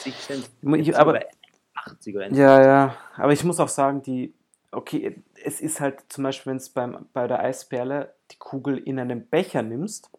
60 0.00 0.26
Cent. 0.26 0.50
Ich- 0.80 0.96
aber- 0.96 1.12
bei 1.12 1.28
80 1.74 2.14
oder 2.16 2.24
1. 2.26 2.36
Ja, 2.36 2.62
ja, 2.64 2.96
aber 3.16 3.32
ich 3.32 3.44
muss 3.44 3.60
auch 3.60 3.68
sagen, 3.68 4.02
die, 4.02 4.34
okay, 4.72 5.22
es 5.44 5.60
ist 5.60 5.80
halt 5.80 6.04
zum 6.08 6.24
Beispiel, 6.24 6.50
wenn 6.50 6.56
es 6.56 6.70
bei 6.70 7.26
der 7.28 7.40
Eisperle 7.40 8.14
die 8.32 8.38
Kugel 8.38 8.78
in 8.78 8.98
einem 8.98 9.26
Becher 9.26 9.62
nimmst, 9.62 10.10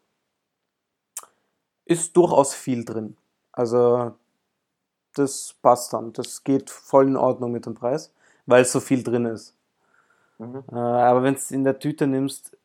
ist 1.86 2.16
durchaus 2.18 2.54
viel 2.54 2.86
drin. 2.86 3.18
Also 3.52 4.16
das 5.16 5.56
passt 5.62 5.94
dann. 5.94 6.14
Das 6.14 6.44
geht 6.44 6.70
voll 6.70 7.08
in 7.08 7.18
Ordnung 7.18 7.52
mit 7.52 7.66
dem 7.66 7.74
Preis, 7.74 8.14
weil 8.46 8.66
so 8.66 8.80
viel 8.80 9.04
drin 9.04 9.26
ist. 9.26 9.56
Mhm. 10.38 10.64
Äh, 10.72 10.76
aber 10.76 11.24
wenn 11.24 11.36
es 11.36 11.52
in 11.52 11.64
der 11.64 11.80
Tüte 11.80 12.08
nimmst 12.08 12.58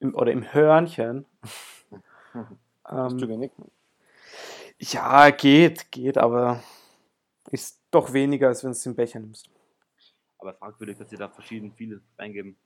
im, 0.00 0.14
oder 0.14 0.32
im 0.32 0.52
Hörnchen, 0.52 1.26
zu 2.84 2.96
ähm, 2.96 3.50
ja, 4.78 5.30
geht, 5.30 5.90
geht, 5.90 6.18
aber 6.18 6.62
ist 7.50 7.80
doch 7.90 8.12
weniger, 8.12 8.48
als 8.48 8.62
wenn 8.62 8.72
du 8.72 8.76
es 8.76 8.86
im 8.86 8.94
Becher 8.94 9.20
nimmst. 9.20 9.48
Aber 10.38 10.54
fragwürdig, 10.54 10.98
dass 10.98 11.08
sie 11.08 11.16
da 11.16 11.28
verschieden 11.28 11.72
viele 11.72 12.02
reingeben. 12.18 12.56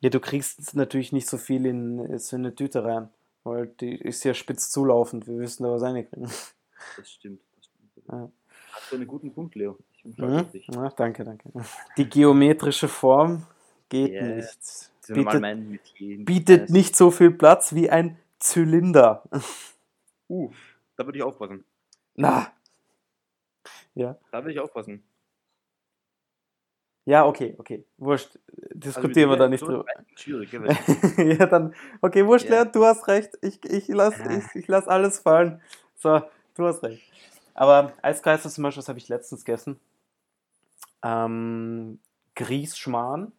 Ja, 0.00 0.08
du 0.08 0.20
kriegst 0.20 0.74
natürlich 0.74 1.12
nicht 1.12 1.28
so 1.28 1.36
viel 1.36 1.66
in 1.66 2.18
so 2.18 2.36
eine 2.36 2.54
Tüte 2.54 2.84
rein, 2.84 3.10
weil 3.44 3.66
die 3.66 3.94
ist 3.94 4.24
ja 4.24 4.32
spitz 4.32 4.70
zulaufend. 4.70 5.26
Wir 5.26 5.38
wissen 5.38 5.64
da 5.64 5.70
was 5.70 5.82
stimmt. 5.82 6.10
Das 6.96 7.10
stimmt. 7.10 7.40
Hast 8.10 8.90
du 8.92 8.96
einen 8.96 9.06
guten 9.06 9.32
Punkt, 9.32 9.54
Leo? 9.54 9.78
Ich 9.94 10.02
bin 10.02 10.12
stolz 10.14 10.54
Mhm. 10.54 10.74
Ja, 10.74 10.88
danke, 10.90 11.24
danke. 11.24 11.50
Die 11.96 12.08
geometrische 12.08 12.88
Form 12.88 13.46
geht 13.88 14.12
Ja, 14.12 14.22
nicht. 14.22 14.90
Bietet, 15.08 16.24
bietet 16.24 16.70
nicht 16.70 16.94
so 16.96 17.10
viel 17.10 17.32
Platz 17.32 17.74
wie 17.74 17.90
ein 17.90 18.16
Zylinder. 18.38 19.24
Uh, 20.28 20.50
da 20.96 21.04
würde 21.04 21.18
ich 21.18 21.24
aufpassen. 21.24 21.64
Na. 22.14 22.52
Ja. 23.94 24.16
Da 24.30 24.38
würde 24.38 24.52
ich 24.52 24.60
aufpassen. 24.60 25.02
Ja, 27.06 27.26
okay, 27.26 27.56
okay. 27.58 27.84
Wurscht. 27.98 28.38
Diskutieren 28.72 29.30
wir 29.30 29.36
da 29.36 29.48
nicht 29.48 29.62
drüber. 29.62 29.84
Schwierig, 30.14 30.52
ja, 31.16 31.46
dann, 31.46 31.74
okay, 32.00 32.24
wurscht, 32.24 32.48
Ja. 32.48 32.62
Leon, 32.62 32.72
du 32.72 32.84
hast 32.84 33.08
recht. 33.08 33.36
Ich, 33.42 33.64
ich 33.64 33.88
lass, 33.88 34.14
Ah. 34.20 34.30
ich, 34.38 34.44
ich 34.54 34.68
lass 34.68 34.86
alles 34.86 35.18
fallen. 35.18 35.60
So, 35.96 36.22
du 36.54 36.66
hast 36.66 36.82
recht. 36.84 37.02
Aber 37.60 37.92
Eiskreiser 38.00 38.48
zum 38.48 38.62
Beispiel, 38.62 38.80
das 38.80 38.88
habe 38.88 38.98
ich 38.98 39.08
letztens 39.10 39.44
gegessen. 39.44 39.78
Ähm, 41.02 42.00
Grießschmarrn. 42.34 43.32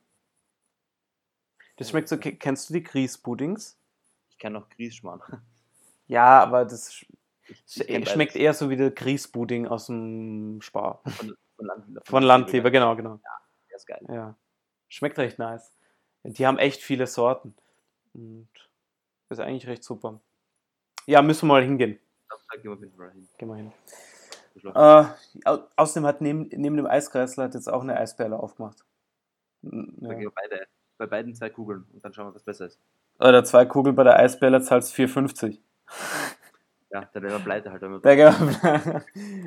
Das 1.78 1.90
schmeckt 1.90 2.08
so, 2.08 2.20
ke- 2.20 2.36
kennst 2.36 2.70
du 2.70 2.74
die 2.76 2.84
Grießpuddings? 2.84 3.80
Ich 4.30 4.38
kann 4.38 4.54
noch 4.54 4.70
Grießschmarrn. 4.70 5.22
Ja, 6.08 6.44
aber 6.44 6.66
das 6.66 6.94
sch 6.94 7.06
Ich, 7.48 7.58
sch- 7.62 7.82
ich 7.82 7.88
kenn 7.88 8.06
schmeckt 8.06 8.36
eher 8.36 8.54
so 8.54 8.70
wie 8.70 8.76
der 8.76 8.92
Grießpudding 8.92 9.66
aus 9.66 9.86
dem 9.88 10.62
Spar. 10.62 11.02
von, 11.06 11.36
von, 11.56 11.66
Land, 11.66 11.86
Von 12.08 12.24
Landleber, 12.24 12.70
genau, 12.70 12.96
genau. 12.98 13.20
Der 13.70 13.76
ist 13.78 13.88
geil. 13.88 14.06
Ja. 14.10 14.36
Schmeckt 14.90 15.18
recht 15.18 15.40
nice. 15.40 15.72
Die 16.24 16.46
haben 16.46 16.58
echt 16.60 16.84
viele 16.84 17.08
Sorten. 17.08 17.56
Und 18.14 18.50
ist 19.30 19.40
eigentlich 19.40 19.66
recht 19.68 19.84
super. 19.84 20.20
Ja, 21.08 21.22
müssen 21.24 21.48
wir 21.48 21.54
mal 21.54 21.64
hingehen. 21.64 21.98
Da 22.28 22.58
gehen 22.58 22.80
wir 22.80 22.92
Fall 22.92 23.12
hin. 23.14 23.28
Gehen 23.38 23.48
wir 23.48 23.56
hin. 23.56 23.72
Äh, 24.56 25.06
au- 25.46 25.64
außerdem 25.76 26.06
hat 26.06 26.22
neben, 26.22 26.50
neben 26.54 26.78
dem 26.78 26.86
Eiskreisler 26.86 27.46
hat 27.46 27.54
jetzt 27.54 27.70
auch 27.72 27.82
eine 27.82 27.98
Eisperle 27.98 28.38
aufgemacht. 28.38 28.84
Ja. 29.64 30.18
wir 30.18 30.32
beide, 30.32 30.66
bei 30.98 31.06
beiden 31.08 31.34
zwei 31.36 31.50
Kugeln 31.50 31.86
und 31.94 32.04
dann 32.04 32.14
schauen 32.14 32.28
wir, 32.28 32.36
was 32.36 32.44
besser 32.44 32.66
ist. 32.66 32.80
Oder 33.20 33.44
zwei 33.44 33.66
Kugeln 33.66 33.96
bei 33.96 34.04
der 34.04 34.18
Eisperle 34.18 34.62
zahlst 34.62 34.94
4,50. 34.96 35.60
Ja, 36.92 37.08
da 37.14 37.22
wäre 37.22 37.40
pleite 37.40 37.72
halt. 37.72 37.82
Wenn 37.82 38.02
Ge- 38.02 39.02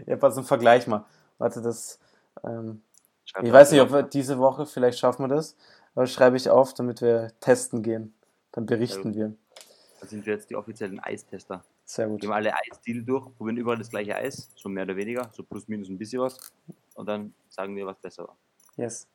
ja, 0.06 0.16
pass 0.16 0.36
im 0.36 0.44
Vergleich 0.44 0.86
mal. 0.86 1.04
Warte, 1.38 1.60
das. 1.60 1.98
Ähm, 2.44 2.82
ich 3.42 3.52
weiß 3.52 3.72
nicht, 3.72 3.80
ob 3.80 3.90
wir 3.92 4.02
diese 4.02 4.38
Woche, 4.38 4.64
vielleicht 4.66 4.98
schaffen 4.98 5.24
wir 5.24 5.28
das. 5.28 5.56
Aber 5.94 6.06
schreibe 6.06 6.36
ich 6.36 6.48
auf, 6.48 6.74
damit 6.74 7.00
wir 7.02 7.32
testen 7.40 7.82
gehen. 7.82 8.14
Dann 8.52 8.66
berichten 8.66 9.12
Ja. 9.12 9.16
wir. 9.28 9.34
Da 10.00 10.06
sind 10.06 10.24
wir 10.26 10.34
jetzt 10.34 10.48
die 10.50 10.56
offiziellen 10.56 11.00
Eistester. 11.00 11.64
Sehr 11.84 12.08
gut. 12.08 12.22
Wir 12.22 12.30
alle 12.30 12.52
Eisstile 12.54 13.02
durch, 13.02 13.34
probieren 13.36 13.58
überall 13.58 13.78
das 13.78 13.90
gleiche 13.90 14.16
Eis, 14.16 14.50
so 14.56 14.68
mehr 14.68 14.84
oder 14.84 14.96
weniger, 14.96 15.30
so 15.32 15.42
plus 15.42 15.68
minus 15.68 15.88
ein 15.88 15.98
bisschen 15.98 16.20
was. 16.20 16.38
Und 16.94 17.06
dann 17.06 17.34
sagen 17.48 17.76
wir, 17.76 17.86
was 17.86 17.98
besser 17.98 18.26
war. 18.26 18.36
Yes. 18.76 19.06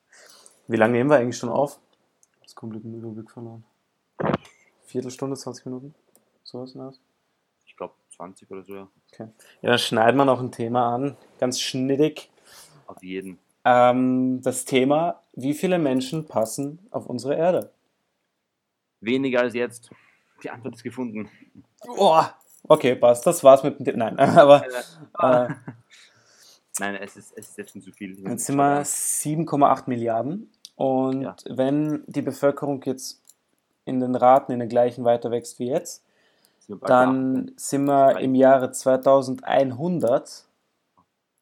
Wie 0.68 0.76
lange 0.76 0.92
nehmen 0.92 1.10
wir 1.10 1.16
eigentlich 1.16 1.36
schon 1.36 1.48
auf? 1.48 1.80
Das 2.42 2.54
komplett 2.54 2.84
den 2.84 2.94
Überblick 2.94 3.30
verloren. 3.30 3.64
Viertelstunde, 4.84 5.36
20 5.36 5.66
Minuten? 5.66 5.94
So 6.44 6.62
ist 6.64 6.76
das. 6.76 7.00
Ich 7.66 7.76
glaube 7.76 7.94
20 8.16 8.50
oder 8.50 8.64
so, 8.64 8.74
ja. 8.74 8.88
Okay. 9.12 9.28
Ja, 9.62 9.70
dann 9.70 9.78
schneiden 9.78 10.16
wir 10.16 10.24
noch 10.24 10.40
ein 10.40 10.52
Thema 10.52 10.94
an. 10.94 11.16
Ganz 11.38 11.60
schnittig. 11.60 12.30
Auf 12.86 13.02
jeden. 13.02 13.38
Ähm, 13.64 14.40
das 14.42 14.64
Thema, 14.64 15.22
wie 15.34 15.54
viele 15.54 15.78
Menschen 15.78 16.26
passen 16.26 16.78
auf 16.90 17.06
unsere 17.06 17.36
Erde? 17.36 17.72
Weniger 19.00 19.40
als 19.40 19.54
jetzt. 19.54 19.90
Die 20.42 20.50
Antwort 20.50 20.76
ist 20.76 20.82
gefunden. 20.82 21.30
Oh, 21.86 22.22
okay, 22.64 22.94
passt. 22.96 23.26
Das 23.26 23.42
war's 23.44 23.62
mit 23.62 23.84
dem. 23.86 23.98
Nein, 23.98 24.18
aber 24.18 24.64
äh, 25.18 25.48
Nein, 26.78 26.94
es 26.96 27.16
ist, 27.16 27.32
es 27.36 27.48
ist 27.50 27.58
jetzt 27.58 27.72
schon 27.72 27.82
zu 27.82 27.92
viel. 27.92 28.18
jetzt 28.28 28.46
sind 28.46 28.56
wir 28.56 28.82
7,8 28.84 29.82
Milliarden. 29.86 30.50
Und 30.76 31.22
Ja. 31.22 31.36
wenn 31.46 32.04
die 32.06 32.22
Bevölkerung 32.22 32.82
jetzt 32.84 33.20
in 33.84 34.00
den 34.00 34.14
Raten 34.14 34.52
in 34.52 34.60
den 34.60 34.68
gleichen 34.68 35.04
weiter 35.04 35.30
wächst 35.30 35.58
wie 35.58 35.68
jetzt, 35.68 36.02
Sind 36.60 36.88
dann 36.88 37.52
sind 37.56 37.84
wir 37.84 38.18
im 38.20 38.34
Jahre 38.34 38.70
2100 38.72 40.46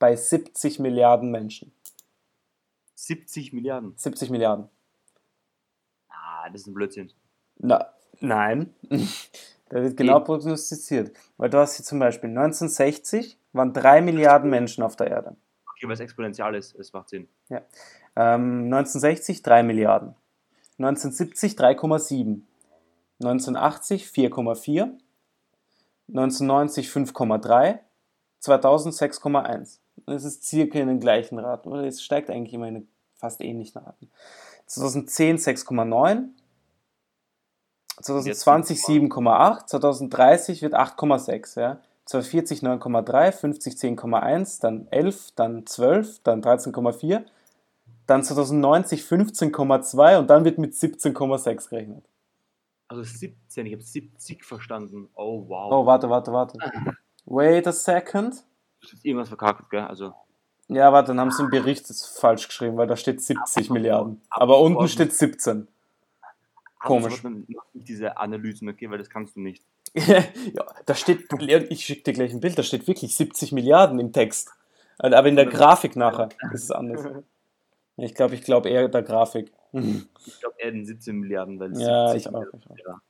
bei 0.01 0.17
70 0.17 0.79
Milliarden 0.81 1.31
Menschen. 1.31 1.73
da. 1.85 1.93
70 2.97 3.53
Milliarden. 3.53 3.93
70 3.97 4.31
Milliarden. 4.31 4.69
Ah, 6.09 6.49
das 6.51 6.63
ist 6.63 6.67
ein 6.67 6.75
Blödsinn. 6.75 7.13
Na, 7.59 7.93
nein. 8.21 8.75
da 9.71 9.83
wird 9.83 9.97
genau 9.97 10.17
Eben. 10.17 10.25
prognostiziert. 10.25 11.13
Weil 11.37 11.51
du 11.51 11.59
hast 11.59 11.77
hier 11.77 11.85
zum 11.85 11.99
Beispiel 11.99 12.31
1960 12.31 13.39
waren 13.53 13.73
3 13.73 14.03
Milliarden 14.03 14.51
Menschen 14.51 14.83
auf 14.83 14.97
der 14.97 15.09
Erde. 15.09 15.37
Okay, 15.75 15.87
weil 15.87 15.93
es 15.93 16.01
exponentiell 16.01 16.55
ist, 16.55 16.75
es 16.75 16.93
macht 16.93 17.09
Sinn. 17.09 17.29
Ähm, 18.17 18.65
1960 18.65 19.43
3 19.43 19.63
Milliarden. 19.63 20.15
1970 20.79 21.53
3,7. 21.55 22.43
1980 23.21 24.07
4,4. 24.07 24.91
1990 26.09 26.89
5,3. 26.89 27.79
2000 28.41 28.95
6,1. 28.95 29.79
Das 30.07 30.25
ist 30.25 30.45
circa 30.45 30.79
in 30.79 30.89
den 30.89 31.01
gleichen 31.01 31.39
Raten. 31.39 31.69
Oder 31.69 31.85
es 31.85 32.03
steigt 32.03 32.31
eigentlich 32.31 32.55
immer 32.55 32.69
in 32.69 32.89
fast 33.17 33.41
ähnlichen 33.41 33.81
Raten. 33.81 34.11
2010 34.67 35.39
6,9. 35.39 36.29
2020 38.03 38.79
7,8. 38.79 39.67
2030 39.67 40.63
wird 40.63 40.75
8,6. 40.75 41.61
Ja. 41.61 41.81
2040 42.07 42.61
9,3. 42.61 43.33
50 43.33 43.75
10,1. 43.75 44.61
Dann 44.61 44.89
11. 44.91 45.33
Dann 45.37 45.67
12. 45.67 46.21
Dann 46.23 46.43
13,4 46.43 47.25
dann 48.09 48.25
2090 48.25 49.03
15,2 49.03 50.19
und 50.19 50.31
dann 50.31 50.45
wird 50.45 50.59
mit 50.59 50.73
17,6 50.73 51.69
gerechnet. 51.69 52.05
Also 52.89 53.03
17, 53.03 53.67
ich 53.67 53.73
habe 53.75 53.83
70 53.83 54.45
verstanden. 54.45 55.11
Oh, 55.15 55.45
wow. 55.47 55.73
Oh, 55.73 55.87
warte, 55.87 56.09
warte, 56.09 56.33
warte. 56.33 56.59
Wait 57.27 57.67
a 57.67 57.73
second. 57.73 58.35
Du 58.81 58.89
hast 58.91 59.05
irgendwas 59.05 59.29
verkackt, 59.29 59.69
gell? 59.69 59.83
Also, 59.83 60.15
Ja, 60.69 60.91
warte, 60.91 61.09
dann 61.09 61.21
haben 61.21 61.31
sie 61.31 61.43
im 61.43 61.51
Bericht 61.51 61.87
falsch 62.19 62.49
geschrieben, 62.49 62.79
weil 62.79 62.87
da 62.87 62.97
steht 62.97 63.21
70 63.21 63.69
Milliarden. 63.69 64.23
Aber 64.31 64.59
unten 64.59 64.89
steht 64.89 65.13
17. 65.13 65.69
Komisch. 66.79 67.23
Noch 67.23 67.33
nicht 67.73 67.89
diese 67.89 68.17
Analysen, 68.17 68.69
okay? 68.69 68.91
Weil 68.91 68.99
das 68.99 69.11
kannst 69.11 69.37
du 69.37 69.41
nicht. 69.41 69.65
ja, 69.95 70.25
da 70.87 70.95
steht, 70.95 71.27
ich 71.71 71.85
schicke 71.85 72.03
dir 72.03 72.13
gleich 72.13 72.33
ein 72.33 72.41
Bild, 72.41 72.59
da 72.59 72.63
steht 72.63 72.87
wirklich 72.87 73.17
70 73.17 73.53
Milliarden 73.53 73.99
im 73.99 74.13
Text. 74.13 74.53
Aber 74.99 75.27
in 75.27 75.37
der 75.37 75.47
Grafik 75.47 75.97
nachher 75.97 76.29
ist 76.53 76.65
es 76.65 76.71
anders. 76.71 77.07
Ich 78.01 78.15
glaube, 78.15 78.37
ich 78.37 78.43
glaube 78.43 78.69
eher 78.69 78.89
der 78.89 79.03
Grafik. 79.03 79.51
Ich 79.73 80.39
glaube 80.41 80.55
eher 80.59 80.71
den 80.71 80.87
17 80.87 81.17
Milliarden, 81.17 81.59
weil 81.59 81.77
Ja, 81.77 82.13
70 82.13 82.31
ich 82.31 82.35
auch, 82.35 82.45
ich 82.55 82.71
auch. 82.71 82.77
wäre 82.77 83.01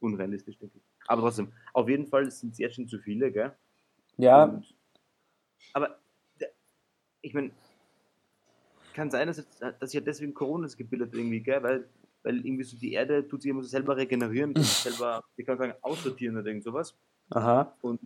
unrealistisch, 0.00 0.56
denke 0.58 0.78
ich. 0.78 0.82
Aber 1.06 1.20
trotzdem, 1.20 1.52
auf 1.74 1.86
jeden 1.88 2.06
Fall 2.06 2.30
sind 2.30 2.52
es 2.52 2.58
jetzt 2.58 2.76
schon 2.76 2.88
zu 2.88 2.98
viele, 2.98 3.30
gell? 3.30 3.54
Ja, 4.16 4.44
Und, 4.44 4.74
aber 5.74 5.98
ich 7.20 7.34
meine, 7.34 7.50
kann 8.94 9.10
sein, 9.10 9.26
dass, 9.28 9.36
jetzt, 9.36 9.60
dass 9.60 9.90
sich 9.90 9.94
ja 9.94 10.00
deswegen 10.00 10.34
Corona 10.34 10.66
gebildet 10.76 11.14
irgendwie, 11.14 11.40
gell? 11.40 11.62
Weil, 11.62 11.88
weil 12.28 12.44
irgendwie 12.44 12.64
so 12.64 12.76
die 12.76 12.92
Erde 12.92 13.26
tut 13.26 13.40
sich 13.40 13.50
immer 13.50 13.62
so 13.62 13.68
selber 13.68 13.96
regenerieren, 13.96 14.54
selber, 14.54 15.24
wie 15.36 15.44
kann 15.44 15.56
sagen, 15.56 15.72
aussortieren 15.80 16.36
oder 16.36 16.46
irgend 16.46 16.62
sowas. 16.62 16.94
aha, 17.30 17.74
Und 17.80 18.00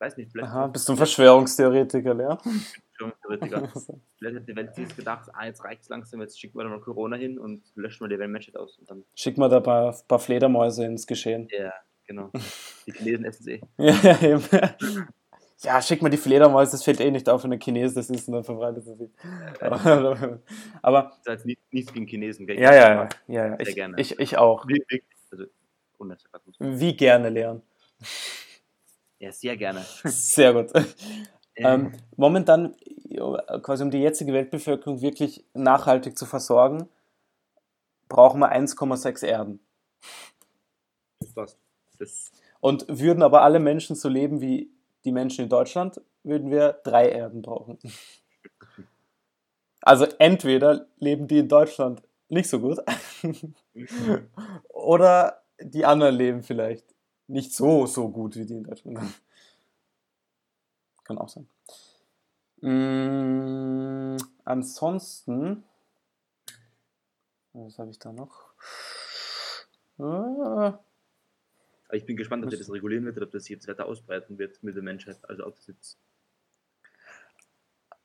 weiß 0.00 0.16
nicht, 0.16 0.32
vielleicht, 0.32 0.48
aha, 0.48 0.66
bist 0.66 0.88
du 0.88 0.94
ein 0.94 0.96
Verschwörungstheoretiker, 0.96 2.20
ja? 2.20 2.38
Verschwörungstheoretiker. 2.38 3.68
vielleicht 4.18 4.36
hat 4.36 4.48
die 4.48 4.56
Welt 4.56 4.74
sich 4.74 4.96
gedacht, 4.96 5.30
ah, 5.32 5.46
jetzt 5.46 5.62
reicht's 5.62 5.88
langsam, 5.88 6.22
jetzt 6.22 6.40
schicken 6.40 6.58
wir 6.58 6.64
da 6.64 6.70
mal 6.70 6.80
Corona 6.80 7.16
hin 7.16 7.38
und 7.38 7.62
löschen 7.76 8.00
wir 8.00 8.08
die 8.08 8.26
Menschheit 8.26 8.56
aus. 8.56 8.78
Und 8.78 8.90
dann, 8.90 9.04
Schick 9.14 9.38
mal 9.38 9.48
da 9.48 9.58
ein 9.58 9.62
paar, 9.62 9.96
paar 10.08 10.18
Fledermäuse 10.18 10.84
ins 10.84 11.06
Geschehen. 11.06 11.46
ja, 11.52 11.72
genau. 12.08 12.32
Die 12.86 12.92
Chinesen 12.92 13.24
essen 13.24 13.48
eh. 13.48 13.60
Ja, 13.78 14.22
eben. 14.22 14.42
Ja, 15.64 15.82
schick 15.82 16.02
mal 16.02 16.08
die 16.10 16.16
Fledermäuse, 16.16 16.72
das 16.72 16.84
fällt 16.84 17.00
eh 17.00 17.10
nicht 17.10 17.28
auf, 17.28 17.44
wenn 17.44 17.52
ein 17.52 17.60
Chines 17.60 17.94
das 17.94 18.10
ist 18.10 18.28
und 18.28 18.34
dann 18.34 18.44
verbreitet 18.44 18.86
es 18.86 18.98
sich. 18.98 19.10
Aber, 19.60 21.02
Das 21.02 21.18
ist 21.18 21.26
jetzt 21.26 21.46
nicht, 21.46 21.60
nichts 21.72 21.92
gegen 21.92 22.06
Chinesen, 22.06 22.46
gell? 22.46 22.60
Ja, 22.60 22.74
ja, 22.74 23.08
ja, 23.26 23.46
ja, 23.46 23.58
Ich, 23.60 23.74
gerne. 23.74 23.96
ich, 23.98 24.18
ich 24.18 24.36
auch. 24.36 24.64
Also, 25.30 25.44
Sarkasmus. 25.98 26.56
Wie 26.58 26.96
gerne 26.96 27.28
lernen. 27.30 27.62
Ja, 29.18 29.32
sehr 29.32 29.56
gerne. 29.56 29.80
Sehr 30.04 30.52
gut. 30.52 30.70
Ähm, 31.56 31.92
momentan, 32.16 32.74
quasi 33.62 33.84
um 33.84 33.90
die 33.90 34.00
jetzige 34.00 34.32
Weltbevölkerung 34.32 35.00
wirklich 35.00 35.44
nachhaltig 35.54 36.18
zu 36.18 36.26
versorgen, 36.26 36.88
brauchen 38.08 38.40
wir 38.40 38.52
1,6 38.52 39.24
Erden. 39.24 39.60
das. 41.34 41.56
Das, 41.98 42.32
Und 42.60 42.86
würden 42.88 43.22
aber 43.22 43.42
alle 43.42 43.60
Menschen 43.60 43.94
so 43.94 44.08
leben 44.08 44.40
wie 44.40 44.73
die 45.04 45.12
Menschen 45.12 45.44
in 45.44 45.48
Deutschland, 45.48 46.00
würden 46.22 46.50
wir 46.50 46.80
drei 46.84 47.08
Erden 47.08 47.42
brauchen. 47.42 47.78
Also 49.86 50.06
entweder 50.18 50.86
leben 50.96 51.28
die 51.28 51.40
in 51.40 51.48
Deutschland 51.48 52.02
nicht 52.30 52.48
so 52.48 52.58
gut 52.58 52.78
oder 54.70 55.42
die 55.60 55.84
anderen 55.84 56.14
leben 56.14 56.42
vielleicht 56.42 56.86
nicht 57.26 57.54
so, 57.54 57.84
so 57.84 58.08
gut 58.08 58.36
wie 58.36 58.46
die 58.46 58.54
in 58.54 58.64
Deutschland. 58.64 58.98
Kann 61.04 61.18
auch 61.18 61.28
sein. 61.28 61.46
Mm, 62.62 64.16
ansonsten, 64.44 65.64
was 67.52 67.78
habe 67.78 67.90
ich 67.90 67.98
da 67.98 68.10
noch? 68.10 68.54
Ah, 69.98 70.78
aber 71.88 71.96
ich 71.96 72.06
bin 72.06 72.16
gespannt, 72.16 72.44
ob 72.44 72.50
das 72.50 72.72
regulieren 72.72 73.04
wird 73.04 73.16
oder 73.16 73.26
ob 73.26 73.32
das 73.32 73.48
jetzt 73.48 73.68
weiter 73.68 73.86
ausbreiten 73.86 74.38
wird 74.38 74.62
mit 74.62 74.74
der 74.76 74.82
Menschheit. 74.82 75.18
Also 75.22 75.46
ob 75.46 75.56
das 75.56 75.66
jetzt 75.66 75.98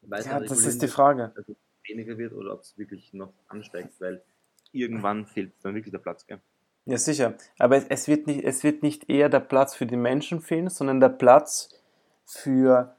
weiter 0.01 0.29
ja, 0.29 0.39
das 0.39 0.65
ist 0.65 0.77
die 0.77 0.81
wird, 0.83 0.91
Frage. 0.91 1.31
also 1.35 1.55
weniger 1.87 2.17
wird 2.17 2.33
oder 2.33 2.53
ob 2.53 2.61
es 2.61 2.77
wirklich 2.77 3.13
noch 3.13 3.33
ansteigt, 3.47 3.99
weil 3.99 4.21
irgendwann 4.71 5.25
fehlt 5.25 5.53
dann 5.63 5.75
wirklich 5.75 5.91
der 5.91 5.99
Platz, 5.99 6.25
gell? 6.27 6.39
Ja, 6.85 6.97
sicher. 6.97 7.35
Aber 7.59 7.89
es, 7.89 8.07
wird 8.07 8.25
nicht, 8.25 8.43
es 8.43 8.63
wird 8.63 8.81
nicht 8.81 9.09
eher 9.09 9.29
der 9.29 9.41
Platz 9.41 9.75
für 9.75 9.85
die 9.85 9.97
Menschen 9.97 10.41
fehlen, 10.41 10.69
sondern 10.69 10.99
der 10.99 11.09
Platz 11.09 11.69
für 12.25 12.95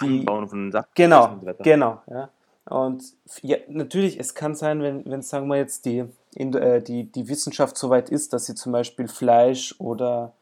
die. 0.00 0.20
Anbauen 0.20 0.48
von 0.48 0.64
den 0.66 0.72
Sachen 0.72 0.90
Genau, 0.94 1.40
genau. 1.60 2.02
Ja. 2.08 2.30
Und 2.66 3.14
ja, 3.42 3.58
natürlich, 3.68 4.18
es 4.18 4.34
kann 4.34 4.56
sein, 4.56 4.82
wenn, 4.82 5.04
wenn 5.06 5.22
sagen 5.22 5.46
wir 5.46 5.56
jetzt, 5.56 5.84
die, 5.86 6.04
in, 6.34 6.52
äh, 6.54 6.82
die, 6.82 7.04
die 7.04 7.28
Wissenschaft 7.28 7.78
so 7.78 7.90
weit 7.90 8.10
ist, 8.10 8.32
dass 8.32 8.46
sie 8.46 8.56
zum 8.56 8.72
Beispiel 8.72 9.06
Fleisch 9.06 9.74
oder 9.78 10.34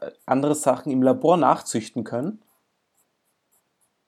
äh, 0.00 0.10
andere 0.26 0.54
Sachen 0.54 0.92
im 0.92 1.02
Labor 1.02 1.38
nachzüchten 1.38 2.04
können, 2.04 2.42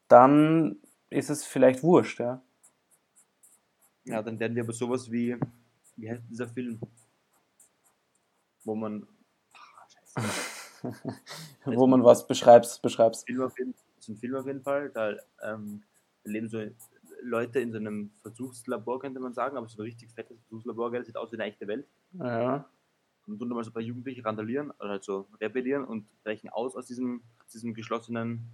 dann 0.09 0.77
ist 1.09 1.31
es 1.31 1.45
vielleicht 1.45 1.83
wurscht, 1.83 2.21
ja. 2.21 2.43
Ja, 4.05 4.23
dann 4.23 4.39
werden 4.39 4.55
wir 4.55 4.63
aber 4.63 4.73
sowas 4.73 5.11
wie, 5.11 5.37
wie 5.97 6.11
heißt 6.11 6.23
dieser 6.31 6.49
Film? 6.49 6.79
Wo 8.65 8.75
man. 8.75 9.07
Ah, 9.55 9.87
scheiße. 9.89 10.95
Wo 11.65 11.87
man 11.87 12.05
was 12.05 12.27
beschreibst, 12.27 12.81
beschreibst. 12.83 13.27
Film 13.27 13.43
auf 13.43 13.59
jeden, 13.59 13.75
das 13.97 14.05
ist 14.05 14.09
ein 14.09 14.17
Film 14.17 14.37
auf 14.37 14.47
jeden 14.47 14.63
Fall, 14.63 14.91
da 14.91 15.15
ähm, 15.43 15.83
leben 16.25 16.49
so 16.49 16.63
Leute 17.23 17.61
in 17.61 17.73
so 17.73 17.79
einem 17.79 18.11
Versuchslabor, 18.23 19.01
könnte 19.01 19.21
man 19.21 19.35
sagen, 19.35 19.57
aber 19.57 19.69
so 19.69 19.79
ein 19.79 19.87
richtig 19.87 20.11
fettes 20.13 20.39
Versuchslabor, 20.49 20.91
das 20.91 21.07
sieht 21.07 21.17
aus 21.17 21.33
wie 21.33 21.37
eine 21.37 21.45
echte 21.45 21.67
Welt. 21.67 21.87
Ja. 22.13 22.69
Und 23.27 23.39
tun 23.39 23.49
da 23.49 23.55
mal 23.55 23.65
so 23.65 23.71
ein 23.71 23.75
paar 23.75 23.83
Jugendliche 23.83 24.25
randalieren 24.25 24.71
oder 24.73 24.91
halt 24.91 25.05
so 25.05 25.29
rebellieren 25.41 25.85
und 25.85 26.07
brechen 26.23 26.49
aus 26.49 26.75
aus 26.75 26.87
diesem, 26.87 27.23
aus 27.45 27.53
diesem 27.53 27.75
geschlossenen 27.75 28.49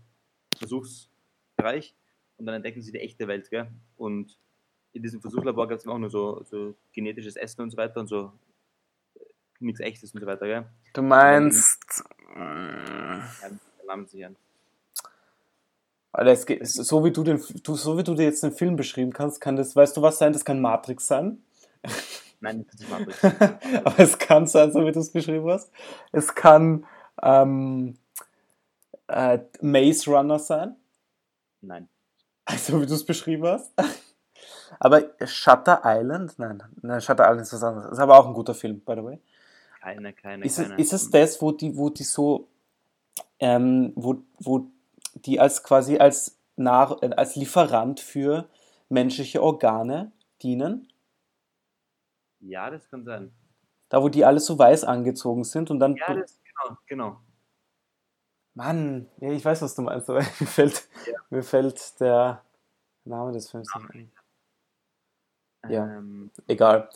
Versuchsbereich 0.57 1.95
und 2.37 2.47
dann 2.47 2.57
entdecken 2.57 2.83
sie 2.83 2.93
die 2.93 3.01
echte 3.01 3.29
Welt, 3.29 3.51
gell? 3.51 3.71
Und 3.97 4.39
in 4.93 5.03
diesem 5.03 5.21
Versuchslabor 5.21 5.69
gab 5.69 5.79
es 5.79 5.87
auch 5.87 5.99
nur 5.99 6.11
so, 6.11 6.43
so 6.45 6.75
genetisches 6.93 7.37
Essen 7.37 7.63
und 7.63 7.71
so 7.71 7.77
weiter 7.77 8.01
und 8.01 8.07
so 8.07 8.33
äh, 9.15 9.21
nichts 9.61 9.81
echtes 9.81 10.15
und 10.15 10.21
so 10.21 10.27
weiter, 10.27 10.47
gell? 10.47 10.67
Du 10.93 11.03
meinst. 11.03 12.05
Ja, 12.35 13.23
nicht 14.13 14.25
an. 14.25 14.37
Alter, 16.15 16.31
es 16.31 16.47
geht, 16.47 16.65
so 16.65 17.05
wie 17.05 17.11
du 17.11 17.25
den, 17.25 17.43
du, 17.65 17.75
so 17.75 17.99
wie 17.99 18.05
du 18.05 18.15
dir 18.15 18.23
jetzt 18.23 18.45
den 18.45 18.53
Film 18.53 18.77
beschrieben 18.77 19.13
kannst, 19.13 19.41
kann 19.41 19.57
das, 19.57 19.75
weißt 19.75 19.97
du 19.97 20.03
was 20.03 20.19
sein? 20.19 20.33
Das 20.33 20.45
kann 20.45 20.61
Matrix 20.61 21.09
sein. 21.09 21.43
Nein, 22.39 22.65
das 22.71 22.81
ist 22.81 22.89
Matrix. 22.89 23.25
Aber 23.85 23.99
es 23.99 24.17
kann 24.17 24.47
sein, 24.47 24.71
so 24.71 24.87
wie 24.87 24.93
du 24.93 25.01
es 25.01 25.11
beschrieben 25.11 25.51
hast. 25.51 25.73
Es 26.13 26.33
kann 26.33 26.87
ähm, 27.21 27.99
äh, 29.09 29.41
Maze 29.61 30.09
Runner 30.09 30.39
sein, 30.39 30.77
Nein. 31.61 31.89
so 32.59 32.81
wie 32.81 32.87
du 32.87 32.95
es 32.95 33.05
beschrieben 33.05 33.49
hast. 33.49 33.73
Aber 34.79 35.03
Shutter 35.25 35.83
Island, 35.85 36.39
nein, 36.39 36.63
nein, 36.81 37.01
Shutter 37.01 37.25
Island 37.25 37.43
ist 37.43 37.55
was 37.55 37.63
anderes. 37.65 37.91
Ist 37.91 37.99
aber 37.99 38.19
auch 38.19 38.29
ein 38.29 38.35
guter 38.35 38.55
Film, 38.55 38.81
by 38.81 38.95
the 38.95 39.05
way. 39.05 39.21
keine, 39.81 40.13
keine, 40.13 40.45
Ist 40.45 40.61
es, 40.61 40.69
keine. 40.69 40.81
ist 40.81 40.93
es 40.93 41.11
das, 41.11 41.43
wo 41.43 41.51
die, 41.51 41.77
wo 41.77 41.91
die 41.91 42.05
so, 42.05 42.47
ähm, 43.41 43.93
wo, 43.97 44.23
wo 44.39 44.69
die 45.15 45.41
als 45.41 45.63
quasi 45.63 45.99
als, 45.99 46.39
Nahr 46.57 47.03
äh, 47.03 47.11
als 47.15 47.37
Lieferant 47.37 48.01
für 48.01 48.49
menschliche 48.89 49.43
Organe 49.43 50.13
dienen? 50.43 50.89
Ja, 52.41 52.71
das 52.71 52.89
kann 52.91 53.05
sein. 53.05 53.33
Da, 53.89 54.03
wo 54.03 54.09
die 54.09 54.25
alle 54.25 54.41
so 54.41 54.59
weiß 54.59 54.85
angezogen 54.85 55.45
sind 55.45 55.71
und 55.71 55.79
dann. 55.81 55.97
Ja, 55.97 56.15
das, 56.15 56.41
genau, 56.43 56.77
genau. 56.87 57.21
Mann, 58.55 59.09
ja, 59.19 59.31
ich 59.33 59.45
weiß, 59.45 59.63
was 59.63 59.75
du 59.75 59.83
meinst, 59.83 60.09
aber 60.09 60.19
mir 60.41 60.47
fällt, 60.47 60.89
Ja. 61.07 61.19
mir 61.31 61.43
fällt 61.43 62.01
der 62.01 62.45
Name 63.05 63.33
des 63.33 63.51
Films 63.51 63.69
nicht 63.75 63.91
ein. 63.91 64.13
Ja. 65.69 65.87
Ähm, 65.97 66.31
Egal. 66.47 66.89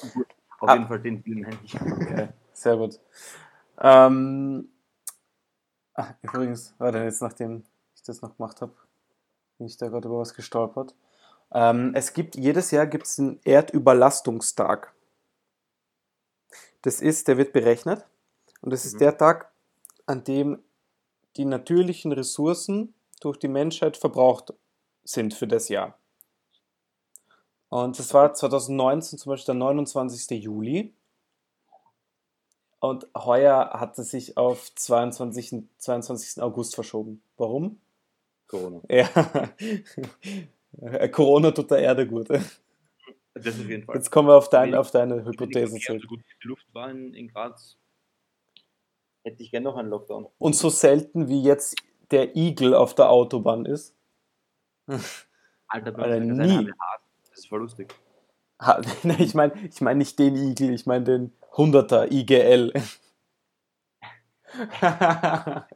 auf 0.61 0.69
Ah. 0.69 0.75
jeden 0.75 0.87
Fall 0.89 1.01
den 1.01 1.23
Film 1.23 1.41
meine 1.41 1.59
ich. 1.65 1.75
Okay, 1.81 2.29
sehr 2.53 2.77
gut. 2.77 3.01
Ähm, 3.81 4.69
ach, 5.95 6.13
übrigens, 6.23 6.75
warte, 6.79 6.99
jetzt 6.99 7.23
nachdem 7.23 7.59
ich 7.59 7.65
das 8.09 8.23
noch 8.23 8.37
gemacht 8.37 8.61
habe, 8.61 8.73
bin 9.59 9.66
ich 9.66 9.77
da 9.77 9.88
gerade 9.88 10.09
über 10.09 10.18
was 10.18 10.35
gestolpert. 10.35 10.94
Ähm, 11.53 11.92
es 11.94 12.12
gibt, 12.12 12.37
jedes 12.37 12.71
Jahr 12.71 12.87
gibt 12.87 13.07
es 13.07 13.16
den 13.16 13.40
Erdüberlastungstag. 13.44 14.92
Das 16.83 17.01
ist, 17.01 17.29
der 17.29 17.37
wird 17.38 17.53
berechnet 17.53 18.05
und 18.61 18.73
das 18.73 18.85
ist 18.85 18.94
Mhm. 18.94 18.99
der 18.99 19.18
Tag, 19.18 19.51
an 20.07 20.25
dem 20.25 20.62
die 21.37 21.44
natürlichen 21.44 22.12
Ressourcen 22.12 22.94
durch 23.21 23.38
die 23.38 23.49
Menschheit 23.49 23.97
verbraucht 23.97 24.53
sind 25.05 25.35
für 25.35 25.47
das 25.47 25.68
Jahr. 25.68 25.97
Und 27.68 27.99
das 27.99 28.14
war 28.14 28.33
2019 28.33 29.18
zum 29.18 29.31
Beispiel 29.31 29.55
der 29.55 29.55
29. 29.57 30.42
Juli. 30.42 30.94
Und 32.81 33.09
heuer 33.16 33.71
hat 33.75 33.99
es 33.99 34.11
sich 34.11 34.37
auf 34.37 34.73
22. 34.75 35.64
22. 35.79 36.42
August 36.42 36.75
verschoben. 36.75 37.23
Warum? 37.37 37.81
Corona. 38.49 38.81
Ja. 38.91 39.09
Corona 41.09 41.51
tut 41.53 41.71
der 41.71 41.79
Erde 41.79 42.07
gut. 42.07 42.29
Das 42.29 43.61
auf 43.61 43.69
jeden 43.69 43.85
Fall. 43.85 43.97
Jetzt 43.97 44.11
kommen 44.11 44.29
wir 44.29 44.37
auf, 44.37 44.49
dein, 44.49 44.75
auf 44.75 44.91
deine 44.91 45.25
Hypothese 45.25 45.79
zurück. 45.79 46.03
so 46.03 46.09
gut 46.09 46.21
wie 46.21 46.35
die 46.43 46.49
Luft 46.49 46.67
war 46.73 46.91
in, 46.91 47.15
in 47.15 47.29
Graz, 47.29 47.77
hätte 49.23 49.43
ich 49.43 49.51
gerne 49.51 49.65
noch 49.65 49.77
einen 49.77 49.91
Lockdown. 49.91 50.27
Und 50.39 50.57
so 50.57 50.71
selten 50.71 51.29
wie 51.29 51.43
jetzt 51.43 51.77
der 52.11 52.35
Igel 52.37 52.75
auf 52.75 52.95
der 52.95 53.11
Autobahn 53.11 53.65
ist. 53.67 53.95
Alter, 55.69 55.97
Alter, 55.99 56.17
uns 56.17 56.39
nie. 56.39 56.73
Das 57.31 57.39
ist 57.39 57.49
voll 57.49 57.61
lustig. 57.61 57.95
Ha, 58.61 58.81
ich 59.19 59.35
meine 59.35 59.53
ich 59.69 59.81
mein 59.81 59.99
nicht 59.99 60.19
den 60.19 60.35
Igel, 60.37 60.73
ich 60.73 60.87
meine 60.87 61.05
den 61.05 61.33
100er 61.53 62.11
IGL. 62.11 62.73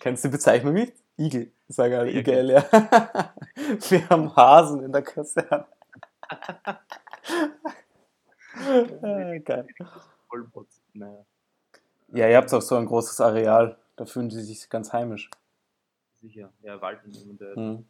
Kennst 0.00 0.24
du 0.24 0.28
die 0.28 0.32
Bezeichnung 0.32 0.74
nicht? 0.74 1.03
Igel, 1.18 1.52
sagen 1.68 1.94
alle 1.94 2.10
Ja, 2.10 2.20
IGL, 2.20 2.50
ja. 2.50 2.64
Wir 3.88 4.08
haben 4.08 4.34
Hasen 4.34 4.82
in 4.82 4.92
der 4.92 5.02
Kaserne. 5.02 5.66
Ah, 8.56 9.36
Geil. 9.38 9.66
Ja, 12.12 12.28
ihr 12.28 12.36
habt 12.36 12.54
auch 12.54 12.62
so 12.62 12.76
ein 12.76 12.86
großes 12.86 13.20
Areal, 13.20 13.76
da 13.96 14.04
fühlen 14.04 14.30
sie 14.30 14.42
sich 14.42 14.68
ganz 14.70 14.92
heimisch. 14.92 15.28
sicher. 16.20 16.52
Ja, 16.62 16.80
Wald 16.80 17.00
Mhm. 17.56 17.84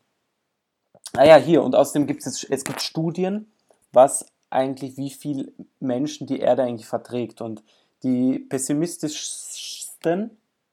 Ah 1.12 1.24
ja, 1.24 1.36
hier, 1.36 1.62
und 1.62 1.74
außerdem 1.74 2.06
gibt 2.06 2.26
es, 2.26 2.44
es 2.44 2.64
gibt 2.64 2.80
Studien, 2.80 3.52
was 3.92 4.26
eigentlich, 4.48 4.96
wie 4.96 5.10
viel 5.10 5.52
Menschen 5.80 6.26
die 6.26 6.40
Erde 6.40 6.62
eigentlich 6.62 6.86
verträgt. 6.86 7.40
Und 7.40 7.62
die 8.02 8.38
pessimistischsten, 8.38 10.30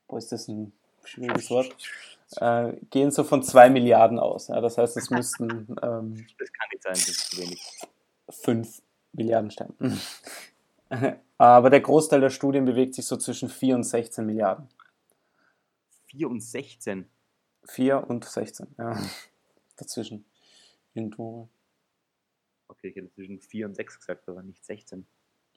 wo 0.07 0.17
ist 0.17 0.31
das 0.31 0.47
ein 0.47 0.71
schwieriges 1.03 1.49
Wort, 1.49 1.75
äh, 2.37 2.73
gehen 2.89 3.11
so 3.11 3.23
von 3.23 3.43
zwei 3.43 3.69
Milliarden 3.69 4.19
aus. 4.19 4.47
Ja, 4.47 4.61
das 4.61 4.77
heißt, 4.77 4.97
es 4.97 5.09
müssten 5.11 5.75
ähm, 5.81 6.25
Das 6.39 6.51
kann 6.53 6.67
nicht 6.71 6.83
sein, 6.83 6.93
das 6.93 7.07
ist 7.09 7.31
zu 7.31 7.41
wenig. 7.41 7.61
fünf 8.29 8.81
Milliarden 9.13 9.51
stemmen. 9.51 9.99
Aber 11.37 11.69
der 11.69 11.81
Großteil 11.81 12.21
der 12.21 12.29
Studien 12.29 12.65
bewegt 12.65 12.93
sich 12.95 13.05
so 13.05 13.17
zwischen 13.17 13.49
4 13.49 13.75
und 13.75 13.83
16 13.83 14.25
Milliarden. 14.25 14.67
4 16.07 16.29
und 16.29 16.41
16. 16.41 17.09
4 17.65 18.09
und 18.09 18.25
16, 18.25 18.67
ja. 18.77 18.97
Dazwischen. 19.77 20.25
Irgendwo. 20.93 21.49
Okay, 22.67 22.89
ich 22.89 22.95
hätte 22.95 23.09
zwischen 23.11 23.39
4 23.39 23.65
und 23.67 23.75
6 23.75 23.99
gesagt, 23.99 24.27
aber 24.29 24.43
nicht 24.43 24.63
16. 24.65 25.05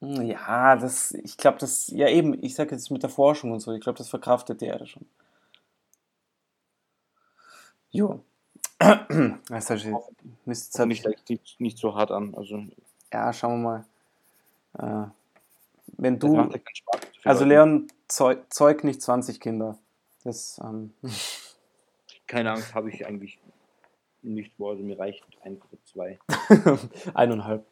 Hm, 0.00 0.22
Ja, 0.22 0.76
das, 0.76 1.12
ich 1.12 1.36
glaube, 1.36 1.58
das, 1.58 1.88
ja 1.88 2.08
eben, 2.08 2.42
ich 2.42 2.54
sage 2.54 2.72
jetzt 2.74 2.90
mit 2.90 3.02
der 3.02 3.10
Forschung 3.10 3.52
und 3.52 3.60
so, 3.60 3.72
ich 3.72 3.80
glaube, 3.80 3.98
das 3.98 4.08
verkraftet 4.08 4.60
die 4.60 4.66
Erde 4.66 4.86
schon. 4.86 5.06
Jo. 7.94 8.20
Das 9.48 9.70
heißt, 9.70 9.86
müsst 10.44 10.76
jetzt 10.76 10.98
vielleicht 10.98 11.30
nicht, 11.30 11.60
nicht 11.60 11.78
so 11.78 11.94
hart 11.94 12.10
an. 12.10 12.34
Also, 12.34 12.64
ja, 13.12 13.32
schauen 13.32 13.62
wir 13.62 13.84
mal. 14.78 15.06
Äh, 15.06 15.10
wenn 15.96 16.18
du, 16.18 16.34
ja 16.34 16.50
Spaß. 16.50 17.00
also. 17.22 17.44
Leon, 17.44 17.86
zeug, 18.08 18.52
zeug 18.52 18.82
nicht 18.82 19.00
20 19.00 19.40
Kinder. 19.40 19.78
Das, 20.24 20.60
ähm, 20.62 20.92
Keine 22.26 22.50
Angst, 22.50 22.74
habe 22.74 22.90
ich 22.90 23.06
eigentlich 23.06 23.38
nicht 24.22 24.52
vor. 24.56 24.72
Also 24.72 24.82
mir 24.82 24.98
reicht 24.98 25.22
ein 25.42 25.58
oder 25.58 25.80
zwei. 25.84 26.18
eineinhalb. 27.14 27.64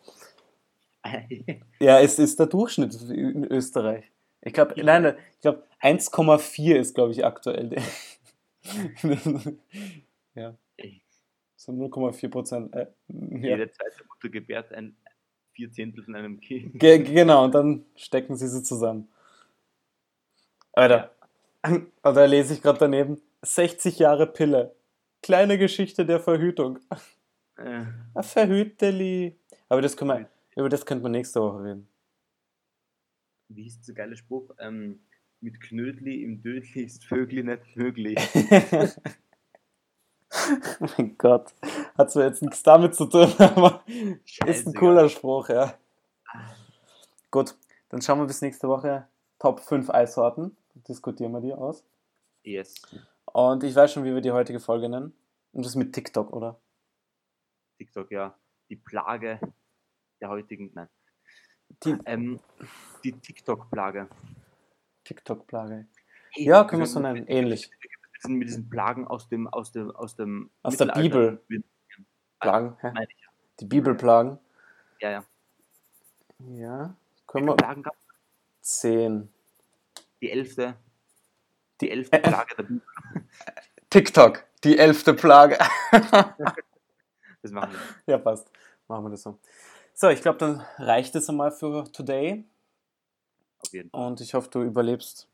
Ja, 1.81 1.99
es 1.99 2.21
ist 2.21 2.39
der 2.39 2.47
Durchschnitt 2.47 2.95
in 3.11 3.43
Österreich. 3.43 4.05
Ich 4.41 4.53
glaube, 4.53 4.81
nein, 4.85 5.17
ich 5.35 5.41
glaube 5.41 5.65
1,4 5.81 6.77
ist, 6.77 6.95
glaube 6.95 7.11
ich, 7.11 7.25
aktuell. 7.25 7.75
Ja, 10.35 10.57
so 11.63 11.73
0,4 11.73 12.29
Prozent. 12.29 12.75
Äh, 12.75 12.87
ja. 13.09 13.57
Jede 13.57 13.71
zweite 13.71 14.05
Mutter 14.09 14.29
gebärt 14.29 14.73
ein 14.73 14.97
Vierzehntel 15.53 16.03
von 16.05 16.15
einem 16.15 16.41
Kind. 16.41 16.79
Ge 16.79 16.99
genau, 16.99 17.45
und 17.45 17.55
dann 17.55 17.85
stecken 17.95 18.37
sie 18.37 18.49
sie 18.49 18.63
zusammen. 18.63 19.09
Alter, 20.73 21.15
da 22.03 22.25
lese 22.25 22.55
ich 22.55 22.63
gerade 22.63 22.79
daneben, 22.79 23.21
60 23.43 23.99
Jahre 23.99 24.27
Pille. 24.27 24.75
Kleine 25.23 25.59
Geschichte 25.59 26.05
der 26.05 26.21
Verhütung. 26.21 26.81
Äh, 27.57 27.85
Verhüteli. 28.23 29.39
Aber 29.69 29.83
das 29.83 29.97
können 29.97 30.11
wir, 30.11 30.29
über 30.57 30.69
das 30.69 30.85
könnte 30.85 31.05
man 31.05 31.13
nächste 31.13 31.41
Woche 31.41 31.63
reden. 31.63 31.89
wie 33.49 33.63
hieß 33.65 33.81
dieser 33.81 33.95
geile 33.95 34.17
Spruch? 34.17 34.51
Ähm, 34.59 35.01
mit 35.41 35.61
Knödli 35.61 36.23
im 36.23 36.41
Dödli 36.41 36.83
ist 36.83 37.05
Vögli 37.05 37.43
nicht 37.43 37.77
möglich. 37.77 38.17
Oh 40.81 40.87
mein 40.99 41.17
Gott. 41.19 41.53
Hat 41.97 42.11
zwar 42.11 42.25
jetzt 42.25 42.43
nichts 42.43 42.63
damit 42.63 42.95
zu 42.95 43.07
tun, 43.07 43.33
aber 43.39 43.83
ist 44.47 44.67
ein 44.67 44.75
cooler 44.75 45.09
Spruch, 45.09 45.49
ja. 45.49 45.75
Gut, 47.31 47.55
dann 47.89 48.03
schauen 48.03 48.19
wir 48.19 48.27
bis 48.27 48.43
nächste 48.43 48.69
Woche. 48.69 49.07
Top 49.39 49.61
5 49.61 49.91
Eissorten. 49.91 50.57
Diskutieren 50.89 51.33
wir 51.33 51.41
die 51.41 51.53
aus. 51.53 51.85
Yes. 52.45 52.75
Und 53.27 53.63
ich 53.65 53.75
weiß 53.75 53.93
schon, 53.93 54.05
wie 54.05 54.15
wir 54.15 54.21
die 54.21 54.33
heutige 54.33 54.61
Folge 54.61 54.89
nennen. 54.89 55.15
Und 55.53 55.65
das 55.67 55.75
mit 55.75 55.93
TikTok, 55.93 56.33
oder? 56.33 56.59
TikTok, 57.79 58.11
ja. 58.11 58.35
Die 58.69 58.77
Plage 58.77 59.39
der 60.21 60.29
heutigen, 60.31 60.71
nein. 60.75 60.89
Die 61.85 61.97
Ähm, 62.07 62.41
die 63.05 63.13
TikTok-Plage. 63.13 64.09
TikTok-Plage. 65.05 65.87
Hey, 66.31 66.45
Ja, 66.45 66.65
können 66.65 66.83
wir 66.83 66.87
so 66.87 67.01
nennen. 67.01 67.27
Ähnlich. 67.27 67.71
Sind 68.23 68.35
mit 68.37 68.49
diesen 68.49 68.71
Plagen 68.71 69.07
aus 69.07 69.29
dem, 69.29 69.49
aus 69.49 69.73
dem, 69.73 69.91
aus 69.95 70.15
dem 70.17 70.51
Aus 70.63 70.77
der 70.77 70.87
Mittelalter. 70.87 71.39
Plagen. 72.41 72.77
Hä? 72.81 72.93
Meine 72.95 73.07
ich. 73.09 73.27
Die 73.61 73.65
Bibelplagen. 73.67 74.39
Ja, 75.01 75.11
ja. 75.11 75.25
Ja. 76.39 76.97
Können 77.27 77.47
wir. 77.47 77.57
Plagen 77.57 77.83
gab 77.83 77.97
10. 78.63 79.29
Die 80.21 80.31
elfte. 80.31 80.77
Die 81.81 81.91
elfte 81.91 82.19
Plage 82.19 82.55
der 82.57 82.63
Bibel. 82.63 82.83
TikTok. 83.91 84.45
Die 84.65 84.79
elfte 84.79 85.15
Plage. 85.15 85.59
Das 87.43 87.51
machen 87.51 87.73
wir. 87.73 88.15
ja, 88.15 88.19
passt. 88.19 88.49
Machen 88.87 89.05
wir 89.05 89.11
das 89.11 89.23
so. 89.23 89.39
So, 89.95 90.09
ich 90.09 90.23
glaube, 90.23 90.39
dann 90.39 90.65
reicht 90.79 91.15
es 91.17 91.29
einmal 91.29 91.51
für 91.51 91.91
today. 91.93 92.45
Auf 93.59 93.73
jeden 93.73 93.91
Fall. 93.91 94.07
Und 94.07 94.21
ich 94.21 94.35
hoffe, 94.35 94.49
du 94.49 94.63
überlebst 94.63 95.29